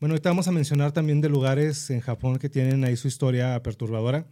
[0.00, 3.62] bueno, ahorita vamos a mencionar también de lugares en Japón que tienen ahí su historia
[3.62, 4.26] perturbadora.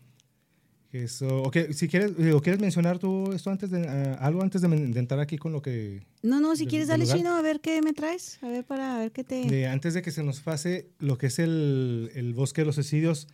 [0.93, 2.12] Eso, okay, si quieres,
[2.43, 5.62] ¿quieres mencionar tú esto antes de uh, algo antes de, de, entrar aquí con lo
[5.62, 8.62] que No, no, si de, quieres dale chino a ver qué me traes, a ver
[8.66, 12.11] para ver qué te de, antes de que se nos pase lo que es el,
[12.14, 13.26] el bosque de los suicidios.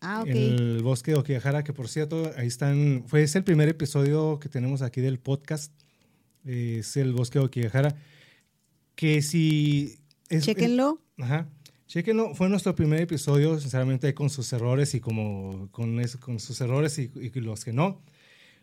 [0.00, 0.26] Ah, ok.
[0.26, 4.48] El bosque de Okigahara, que por cierto, ahí están, fue es el primer episodio que
[4.48, 5.72] tenemos aquí del podcast.
[6.44, 7.96] Es el bosque de Okigahara.
[8.94, 9.98] Que si.
[10.28, 11.00] Es, Chequenlo.
[11.16, 11.48] Es, ajá.
[11.86, 16.60] Chequenlo, fue nuestro primer episodio, sinceramente, con sus errores y como con, eso, con sus
[16.60, 18.02] errores y, y, los que no.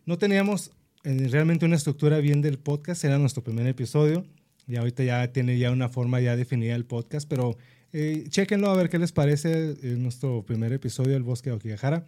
[0.05, 0.71] No teníamos
[1.03, 4.25] eh, realmente una estructura bien del podcast, era nuestro primer episodio
[4.67, 7.57] y ahorita ya tiene ya una forma ya definida el podcast, pero
[7.93, 12.05] eh, chequenlo a ver qué les parece es nuestro primer episodio del Bosque de Okigahara.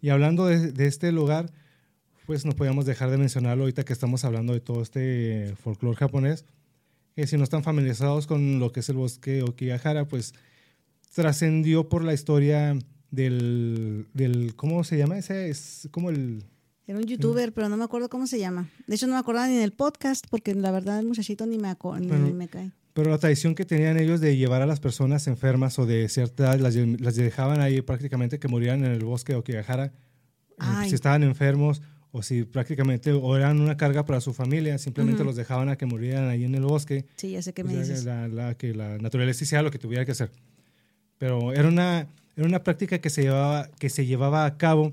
[0.00, 1.50] Y hablando de, de, este lugar,
[2.26, 6.44] pues no podíamos dejar de mencionarlo ahorita que estamos hablando de todo este folclore japonés
[7.26, 10.34] si no están familiarizados con lo que es el bosque Okigahara, pues
[11.14, 12.78] trascendió por la historia
[13.10, 15.18] del, del, ¿cómo se llama?
[15.18, 16.44] Ese es como el...
[16.86, 18.70] Era un youtuber, pero no me acuerdo cómo se llama.
[18.86, 21.68] De hecho, no me acordaba ni del podcast, porque la verdad el muchachito ni me,
[21.68, 22.70] ni, bueno, ni me cae.
[22.94, 26.44] Pero la tradición que tenían ellos de llevar a las personas enfermas o de cierta
[26.44, 29.92] edad, las, las dejaban ahí prácticamente que murieran en el bosque de Okigahara.
[30.88, 35.24] Si estaban enfermos o si prácticamente o eran una carga para su familia, simplemente uh
[35.24, 35.28] -huh.
[35.28, 37.04] los dejaban a que murieran ahí en el bosque.
[37.16, 38.04] Sí, ya sé qué me pues dices.
[38.04, 40.30] La, la, que la naturaleza hiciera lo que tuviera que hacer.
[41.18, 44.92] Pero era una, era una práctica que se, llevaba, que se llevaba a cabo,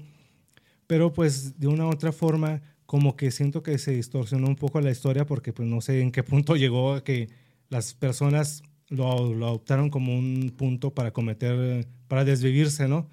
[0.87, 4.79] pero pues de una u otra forma como que siento que se distorsionó un poco
[4.81, 7.29] la historia porque pues no sé en qué punto llegó a que
[7.69, 13.09] las personas lo, lo adoptaron como un punto para cometer, para desvivirse, ¿no?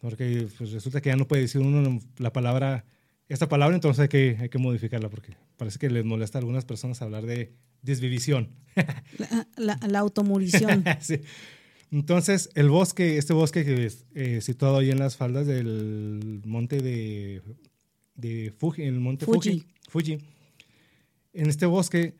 [0.00, 2.84] Porque pues, resulta que ya no puede decir uno la palabra
[3.30, 6.64] esta palabra, entonces hay que, hay que modificarla porque parece que les molesta a algunas
[6.64, 8.48] personas hablar de desvivisión.
[9.18, 10.84] La, la, la automurición.
[11.00, 11.20] sí.
[11.92, 16.80] Entonces, el bosque, este bosque que es eh, situado ahí en las faldas del monte
[16.80, 17.40] de,
[18.16, 19.64] de Fuji, el monte Fuji.
[19.88, 20.18] Fuji.
[21.32, 22.16] En este bosque,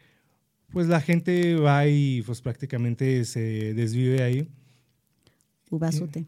[0.70, 4.48] pues la gente va y pues prácticamente se desvive ahí.
[5.70, 6.26] Ubazote.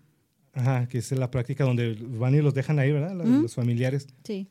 [0.52, 3.14] Ajá, que es la práctica donde van y los dejan ahí, ¿verdad?
[3.14, 3.42] Los, ¿Mm?
[3.42, 4.08] los familiares.
[4.24, 4.48] Sí.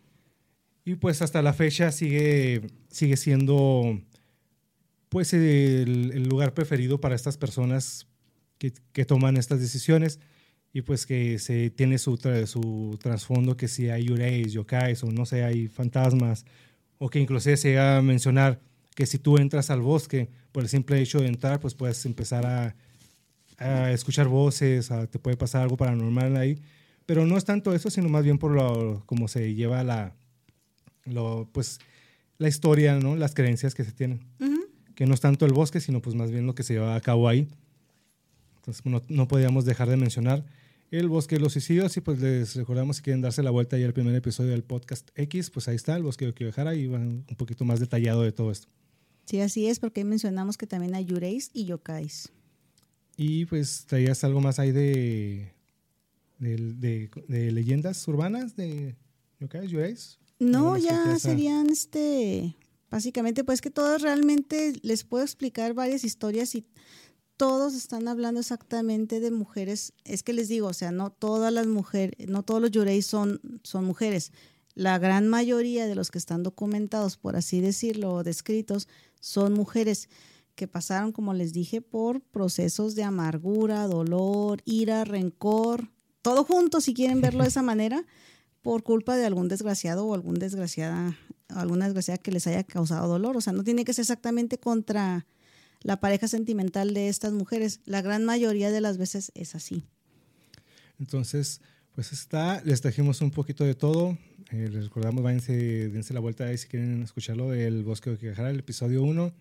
[0.83, 4.01] Y pues hasta la fecha sigue, sigue siendo
[5.09, 8.07] pues el, lugar preferido para estas personas
[8.57, 10.19] que, que, toman estas decisiones.
[10.73, 15.25] Y pues que se tiene su, su trasfondo que si hay yureis, yokais o no
[15.25, 16.45] sé, hay fantasmas
[17.03, 18.61] o que inclusive se llega a mencionar
[18.95, 22.45] que si tú entras al bosque por el simple hecho de entrar pues puedes empezar
[22.45, 22.75] a,
[23.57, 26.61] a escuchar voces, a, te puede pasar algo paranormal ahí,
[27.07, 30.13] pero no es tanto eso sino más bien por lo como se lleva la
[31.05, 31.79] lo, pues,
[32.37, 33.15] la historia, ¿no?
[33.15, 34.21] las creencias que se tienen.
[34.39, 34.67] Uh -huh.
[34.95, 37.01] Que no es tanto el bosque, sino pues más bien lo que se lleva a
[37.01, 37.47] cabo ahí.
[38.57, 40.45] Entonces no, no podíamos dejar de mencionar
[40.91, 43.85] el bosque de los suicidios y pues les recordamos si quieren darse la vuelta ya
[43.85, 47.23] al primer episodio del podcast X, pues ahí está el bosque de Okigahara y un
[47.37, 48.67] poquito más detallado de todo esto.
[49.25, 52.31] Sí, así es, porque ahí mencionamos que también hay yureis y yokais.
[53.15, 55.53] Y pues traías algo más ahí de,
[56.39, 58.95] de, de, de leyendas urbanas de
[59.39, 60.19] yokais, yureis.
[60.41, 62.57] No, ya serían este
[62.89, 66.65] básicamente pues que todos realmente les puedo explicar varias historias y
[67.37, 69.93] todos están hablando exactamente de mujeres.
[70.03, 73.39] Es que les digo, o sea, no todas las mujeres, no todos los Yurei son,
[73.61, 74.31] son mujeres.
[74.73, 78.87] La gran mayoría de los que están documentados, por así decirlo, o descritos,
[79.19, 80.09] son mujeres
[80.55, 85.91] que pasaron, como les dije, por procesos de amargura, dolor, ira, rencor,
[86.23, 88.05] todo junto, si quieren verlo de esa manera,
[88.61, 91.17] por culpa de algún desgraciado o algún desgraciada,
[91.49, 93.37] alguna desgraciada que les haya causado dolor.
[93.37, 95.25] O sea, no tiene que ser exactamente contra
[95.81, 97.79] la pareja sentimental de estas mujeres.
[97.85, 99.85] La gran mayoría de las veces es así.
[100.99, 101.61] Entonces,
[101.93, 104.17] pues está, les trajimos un poquito de todo.
[104.51, 108.49] Eh, les recordamos, váyanse, dense la vuelta ahí si quieren escucharlo, el Bosque de Quijara,
[108.49, 109.33] el episodio 1.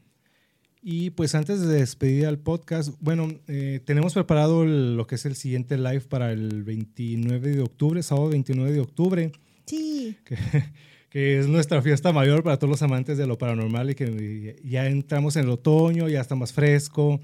[0.83, 5.37] Y pues antes de despedir al podcast, bueno, eh, tenemos preparado lo que es el
[5.37, 9.33] siguiente live para el 29 de octubre, sábado 29 de octubre.
[9.67, 10.17] Sí.
[10.25, 10.37] Que,
[11.11, 14.87] que es nuestra fiesta mayor para todos los amantes de lo paranormal y que ya
[14.87, 17.21] entramos en el otoño, ya está más fresco,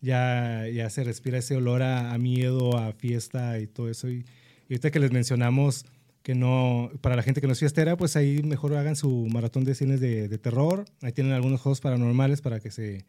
[0.00, 4.08] ya, ya se respira ese olor a, a miedo, a fiesta y todo eso.
[4.08, 4.24] Y,
[4.68, 5.86] y, ahorita que les mencionamos
[6.26, 9.62] que no, para la gente que no es fiestera, pues ahí mejor hagan su maratón
[9.62, 10.84] de cines de, de terror.
[11.00, 13.06] Ahí tienen algunos juegos paranormales para que se,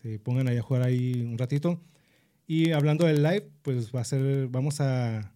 [0.00, 1.80] se pongan ahí a jugar ahí un ratito.
[2.46, 5.34] Y hablando del live, pues va a ser, vamos a,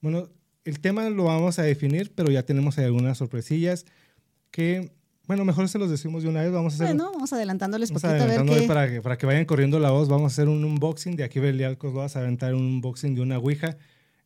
[0.00, 0.30] bueno,
[0.64, 3.84] el tema lo vamos a definir, pero ya tenemos algunas sorpresillas
[4.50, 4.92] que,
[5.26, 6.52] bueno, mejor se los decimos de una vez.
[6.52, 6.86] Vamos a hacer.
[6.86, 10.08] Bueno, vamos adelantándoles vamos poquito a ver para, que, para que vayan corriendo la voz.
[10.08, 11.16] Vamos a hacer un unboxing.
[11.16, 13.76] De aquí Belialcos vas a aventar un unboxing de una Ouija.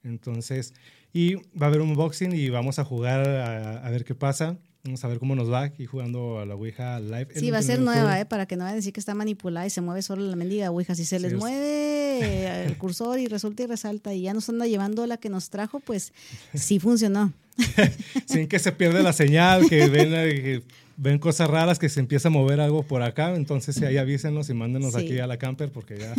[0.04, 0.72] Entonces,
[1.18, 4.56] y va a haber un unboxing y vamos a jugar a, a ver qué pasa.
[4.84, 7.28] Vamos a ver cómo nos va aquí jugando a la Ouija live.
[7.34, 8.24] Sí, va a ser nueva, ¿eh?
[8.24, 10.70] Para que no vayan a decir que está manipulada y se mueve solo la mendiga
[10.70, 10.94] Ouija.
[10.94, 14.64] Si se les Sí, mueve el cursor y resulta y resalta y ya nos anda
[14.66, 16.12] llevando la que nos trajo, pues
[16.54, 17.32] sí funcionó.
[18.26, 20.62] Sin que se pierda la señal, que ven, eh, que
[20.96, 23.34] ven cosas raras, que se empieza a mover algo por acá.
[23.34, 25.00] Entonces, ahí avísenos y mándenos Sí.
[25.00, 26.14] aquí a la camper porque ya.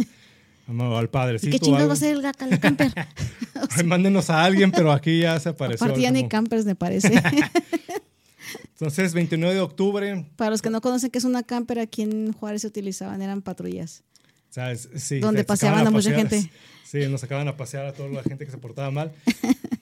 [0.67, 1.55] Vamos al padrecito.
[1.55, 2.91] ¿Y qué chingados va a ser el gaca la camper?
[3.85, 5.85] Mándenos a alguien, pero aquí ya se apareció.
[5.85, 7.21] Aparte ya ni campers me parece.
[8.73, 10.25] Entonces, 29 de octubre.
[10.35, 13.41] Para los que no conocen qué es una camper, aquí en Juárez se utilizaban, eran
[13.41, 14.03] patrullas.
[14.49, 16.49] o sea, es- sí, Donde se- se paseaban a mucha gente.
[16.85, 19.11] Sí, nos acaban a pasear a toda la gente que se portaba mal.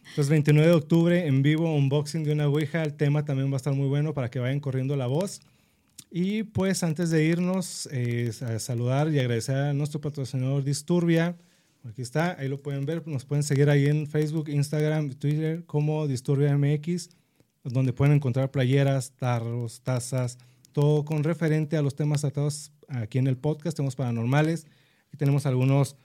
[0.10, 2.82] Entonces, 29 de octubre, en vivo, unboxing de una Ouija.
[2.84, 5.42] El tema también va a estar muy bueno para que vayan corriendo la voz.
[6.18, 11.36] Y pues antes de irnos, eh, a saludar y agradecer a nuestro patrocinador Disturbia.
[11.84, 13.06] Aquí está, ahí lo pueden ver.
[13.06, 17.10] Nos pueden seguir ahí en Facebook, Instagram, Twitter como Disturbia MX,
[17.66, 20.38] donde pueden encontrar playeras, tarros, tazas,
[20.72, 23.76] todo con referente a los temas tratados aquí en el podcast.
[23.76, 24.68] Tenemos paranormales
[25.12, 25.98] y tenemos algunos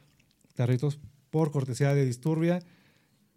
[0.54, 0.98] tarritos
[1.30, 2.58] por cortesía de Disturbia.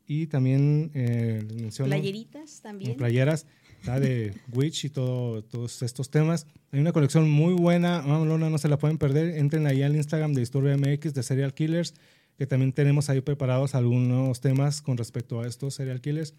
[0.07, 2.97] Y también eh, menciono Playeritas también.
[2.97, 3.45] playeras
[3.84, 6.48] de Witch y todo, todos estos temas.
[6.72, 9.38] Hay una colección muy buena, mamalona, no se la pueden perder.
[9.38, 11.94] Entren ahí al Instagram de Disturbia MX de Serial Killers,
[12.38, 16.34] que también tenemos ahí preparados algunos temas con respecto a estos Serial Killers.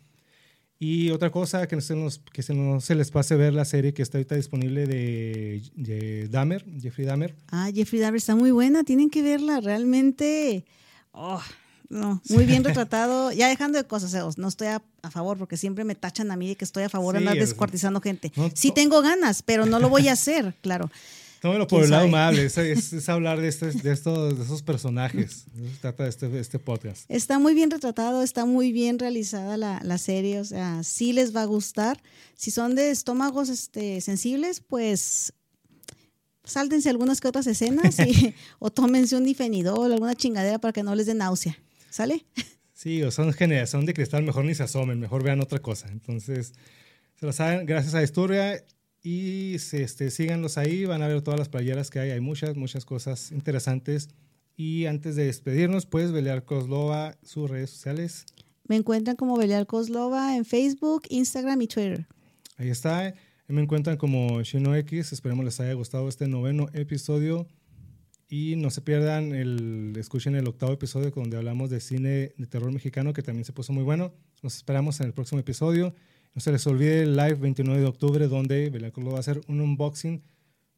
[0.79, 3.95] Y otra cosa, que se, nos, que se, no se les pase ver la serie
[3.95, 7.35] que está ahorita disponible de, de Dahmer, Jeffrey Dahmer.
[7.49, 10.65] Ah, Jeffrey Dahmer está muy buena, tienen que verla, realmente.
[11.13, 11.41] Oh,
[11.95, 13.33] no, muy bien retratado.
[13.33, 16.49] Ya dejando de cosas, no estoy a, a favor porque siempre me tachan a mí
[16.49, 18.33] de que estoy a favor de Sí, andar es- descuartizando gente.
[18.37, 20.91] No, sí tengo ganas, pero no lo voy a hacer, claro.
[21.41, 24.45] Tómelo por ¿Quién el lado amable, es, es- es hablar de, este, de, estos, de
[24.45, 25.45] esos personajes.
[25.55, 27.05] Eso se trata de este, de este podcast.
[27.09, 31.37] Está muy bien retratado, está muy bien realizada la, la serie, o sea, sí les
[31.37, 32.03] va a gustar.
[32.35, 35.35] Si son de estómagos este, sensibles, pues
[36.45, 40.95] sáltense algunas que otras escenas y- o tómense un difenidol, alguna chingadera para que no
[40.95, 41.59] les dé náusea.
[41.95, 42.27] ¿Sale?
[42.73, 45.87] Sí, o son generación de cristal, mejor ni se asomen, mejor vean otra cosa.
[45.93, 46.53] Entonces,
[47.15, 48.65] se lo saben, gracias a Disturbia
[49.01, 52.57] y se, este, síganlos ahí, van a ver todas las playeras que hay, hay muchas,
[52.57, 54.09] muchas cosas interesantes.
[54.57, 58.27] Y antes de despedirnos, pues, Beliar Kozlova, sus redes sociales,
[58.67, 62.09] Me encuentran como Belial Coslova en Facebook, Instagram y Twitter.
[62.57, 63.15] ahí está.
[63.47, 67.47] Me encuentran como Shino X, esperemos les haya gustado este noveno episodio.
[68.29, 72.73] Y no se pierdan, el, escuchen el octavo episodio donde hablamos de cine de terror
[72.73, 74.13] mexicano, que también se puso muy bueno.
[74.43, 75.95] Nos esperamos en el próximo episodio.
[76.35, 79.61] No se les olvide el live 29 de octubre, donde Belancourt va a hacer un
[79.61, 80.23] unboxing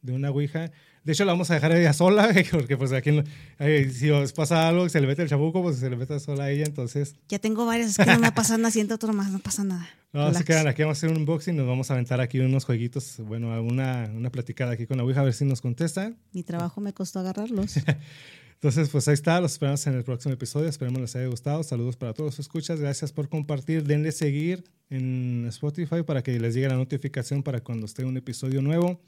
[0.03, 0.71] de una Ouija.
[1.07, 3.23] De hecho, la vamos a dejar a ella sola, porque pues aquí,
[3.61, 6.45] eh, si os pasa algo, se le mete el chabuco, pues se le mete sola
[6.45, 6.65] a ella.
[6.67, 9.63] Entonces, Ya tengo varias, es que no me pasa nada, siento otro más, no pasa
[9.63, 9.89] nada.
[10.13, 10.45] no, se Relax.
[10.45, 13.63] quedan aquí, vamos a hacer un unboxing, nos vamos a aventar aquí unos jueguitos, bueno,
[13.63, 16.13] una, una platicada aquí con la Ouija, a ver si nos contesta.
[16.33, 17.77] Mi trabajo me costó agarrarlos.
[18.55, 21.97] Entonces, pues ahí está, los esperamos en el próximo episodio, esperemos les haya gustado, saludos
[21.97, 26.69] para todos los escuchas, gracias por compartir, denle seguir en Spotify para que les llegue
[26.69, 29.01] la notificación para cuando esté un episodio nuevo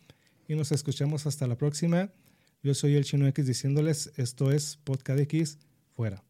[0.48, 2.10] y nos escuchamos hasta la próxima.
[2.62, 5.58] Yo soy el Chino X diciéndoles, esto es Podcast X,
[5.94, 6.27] fuera.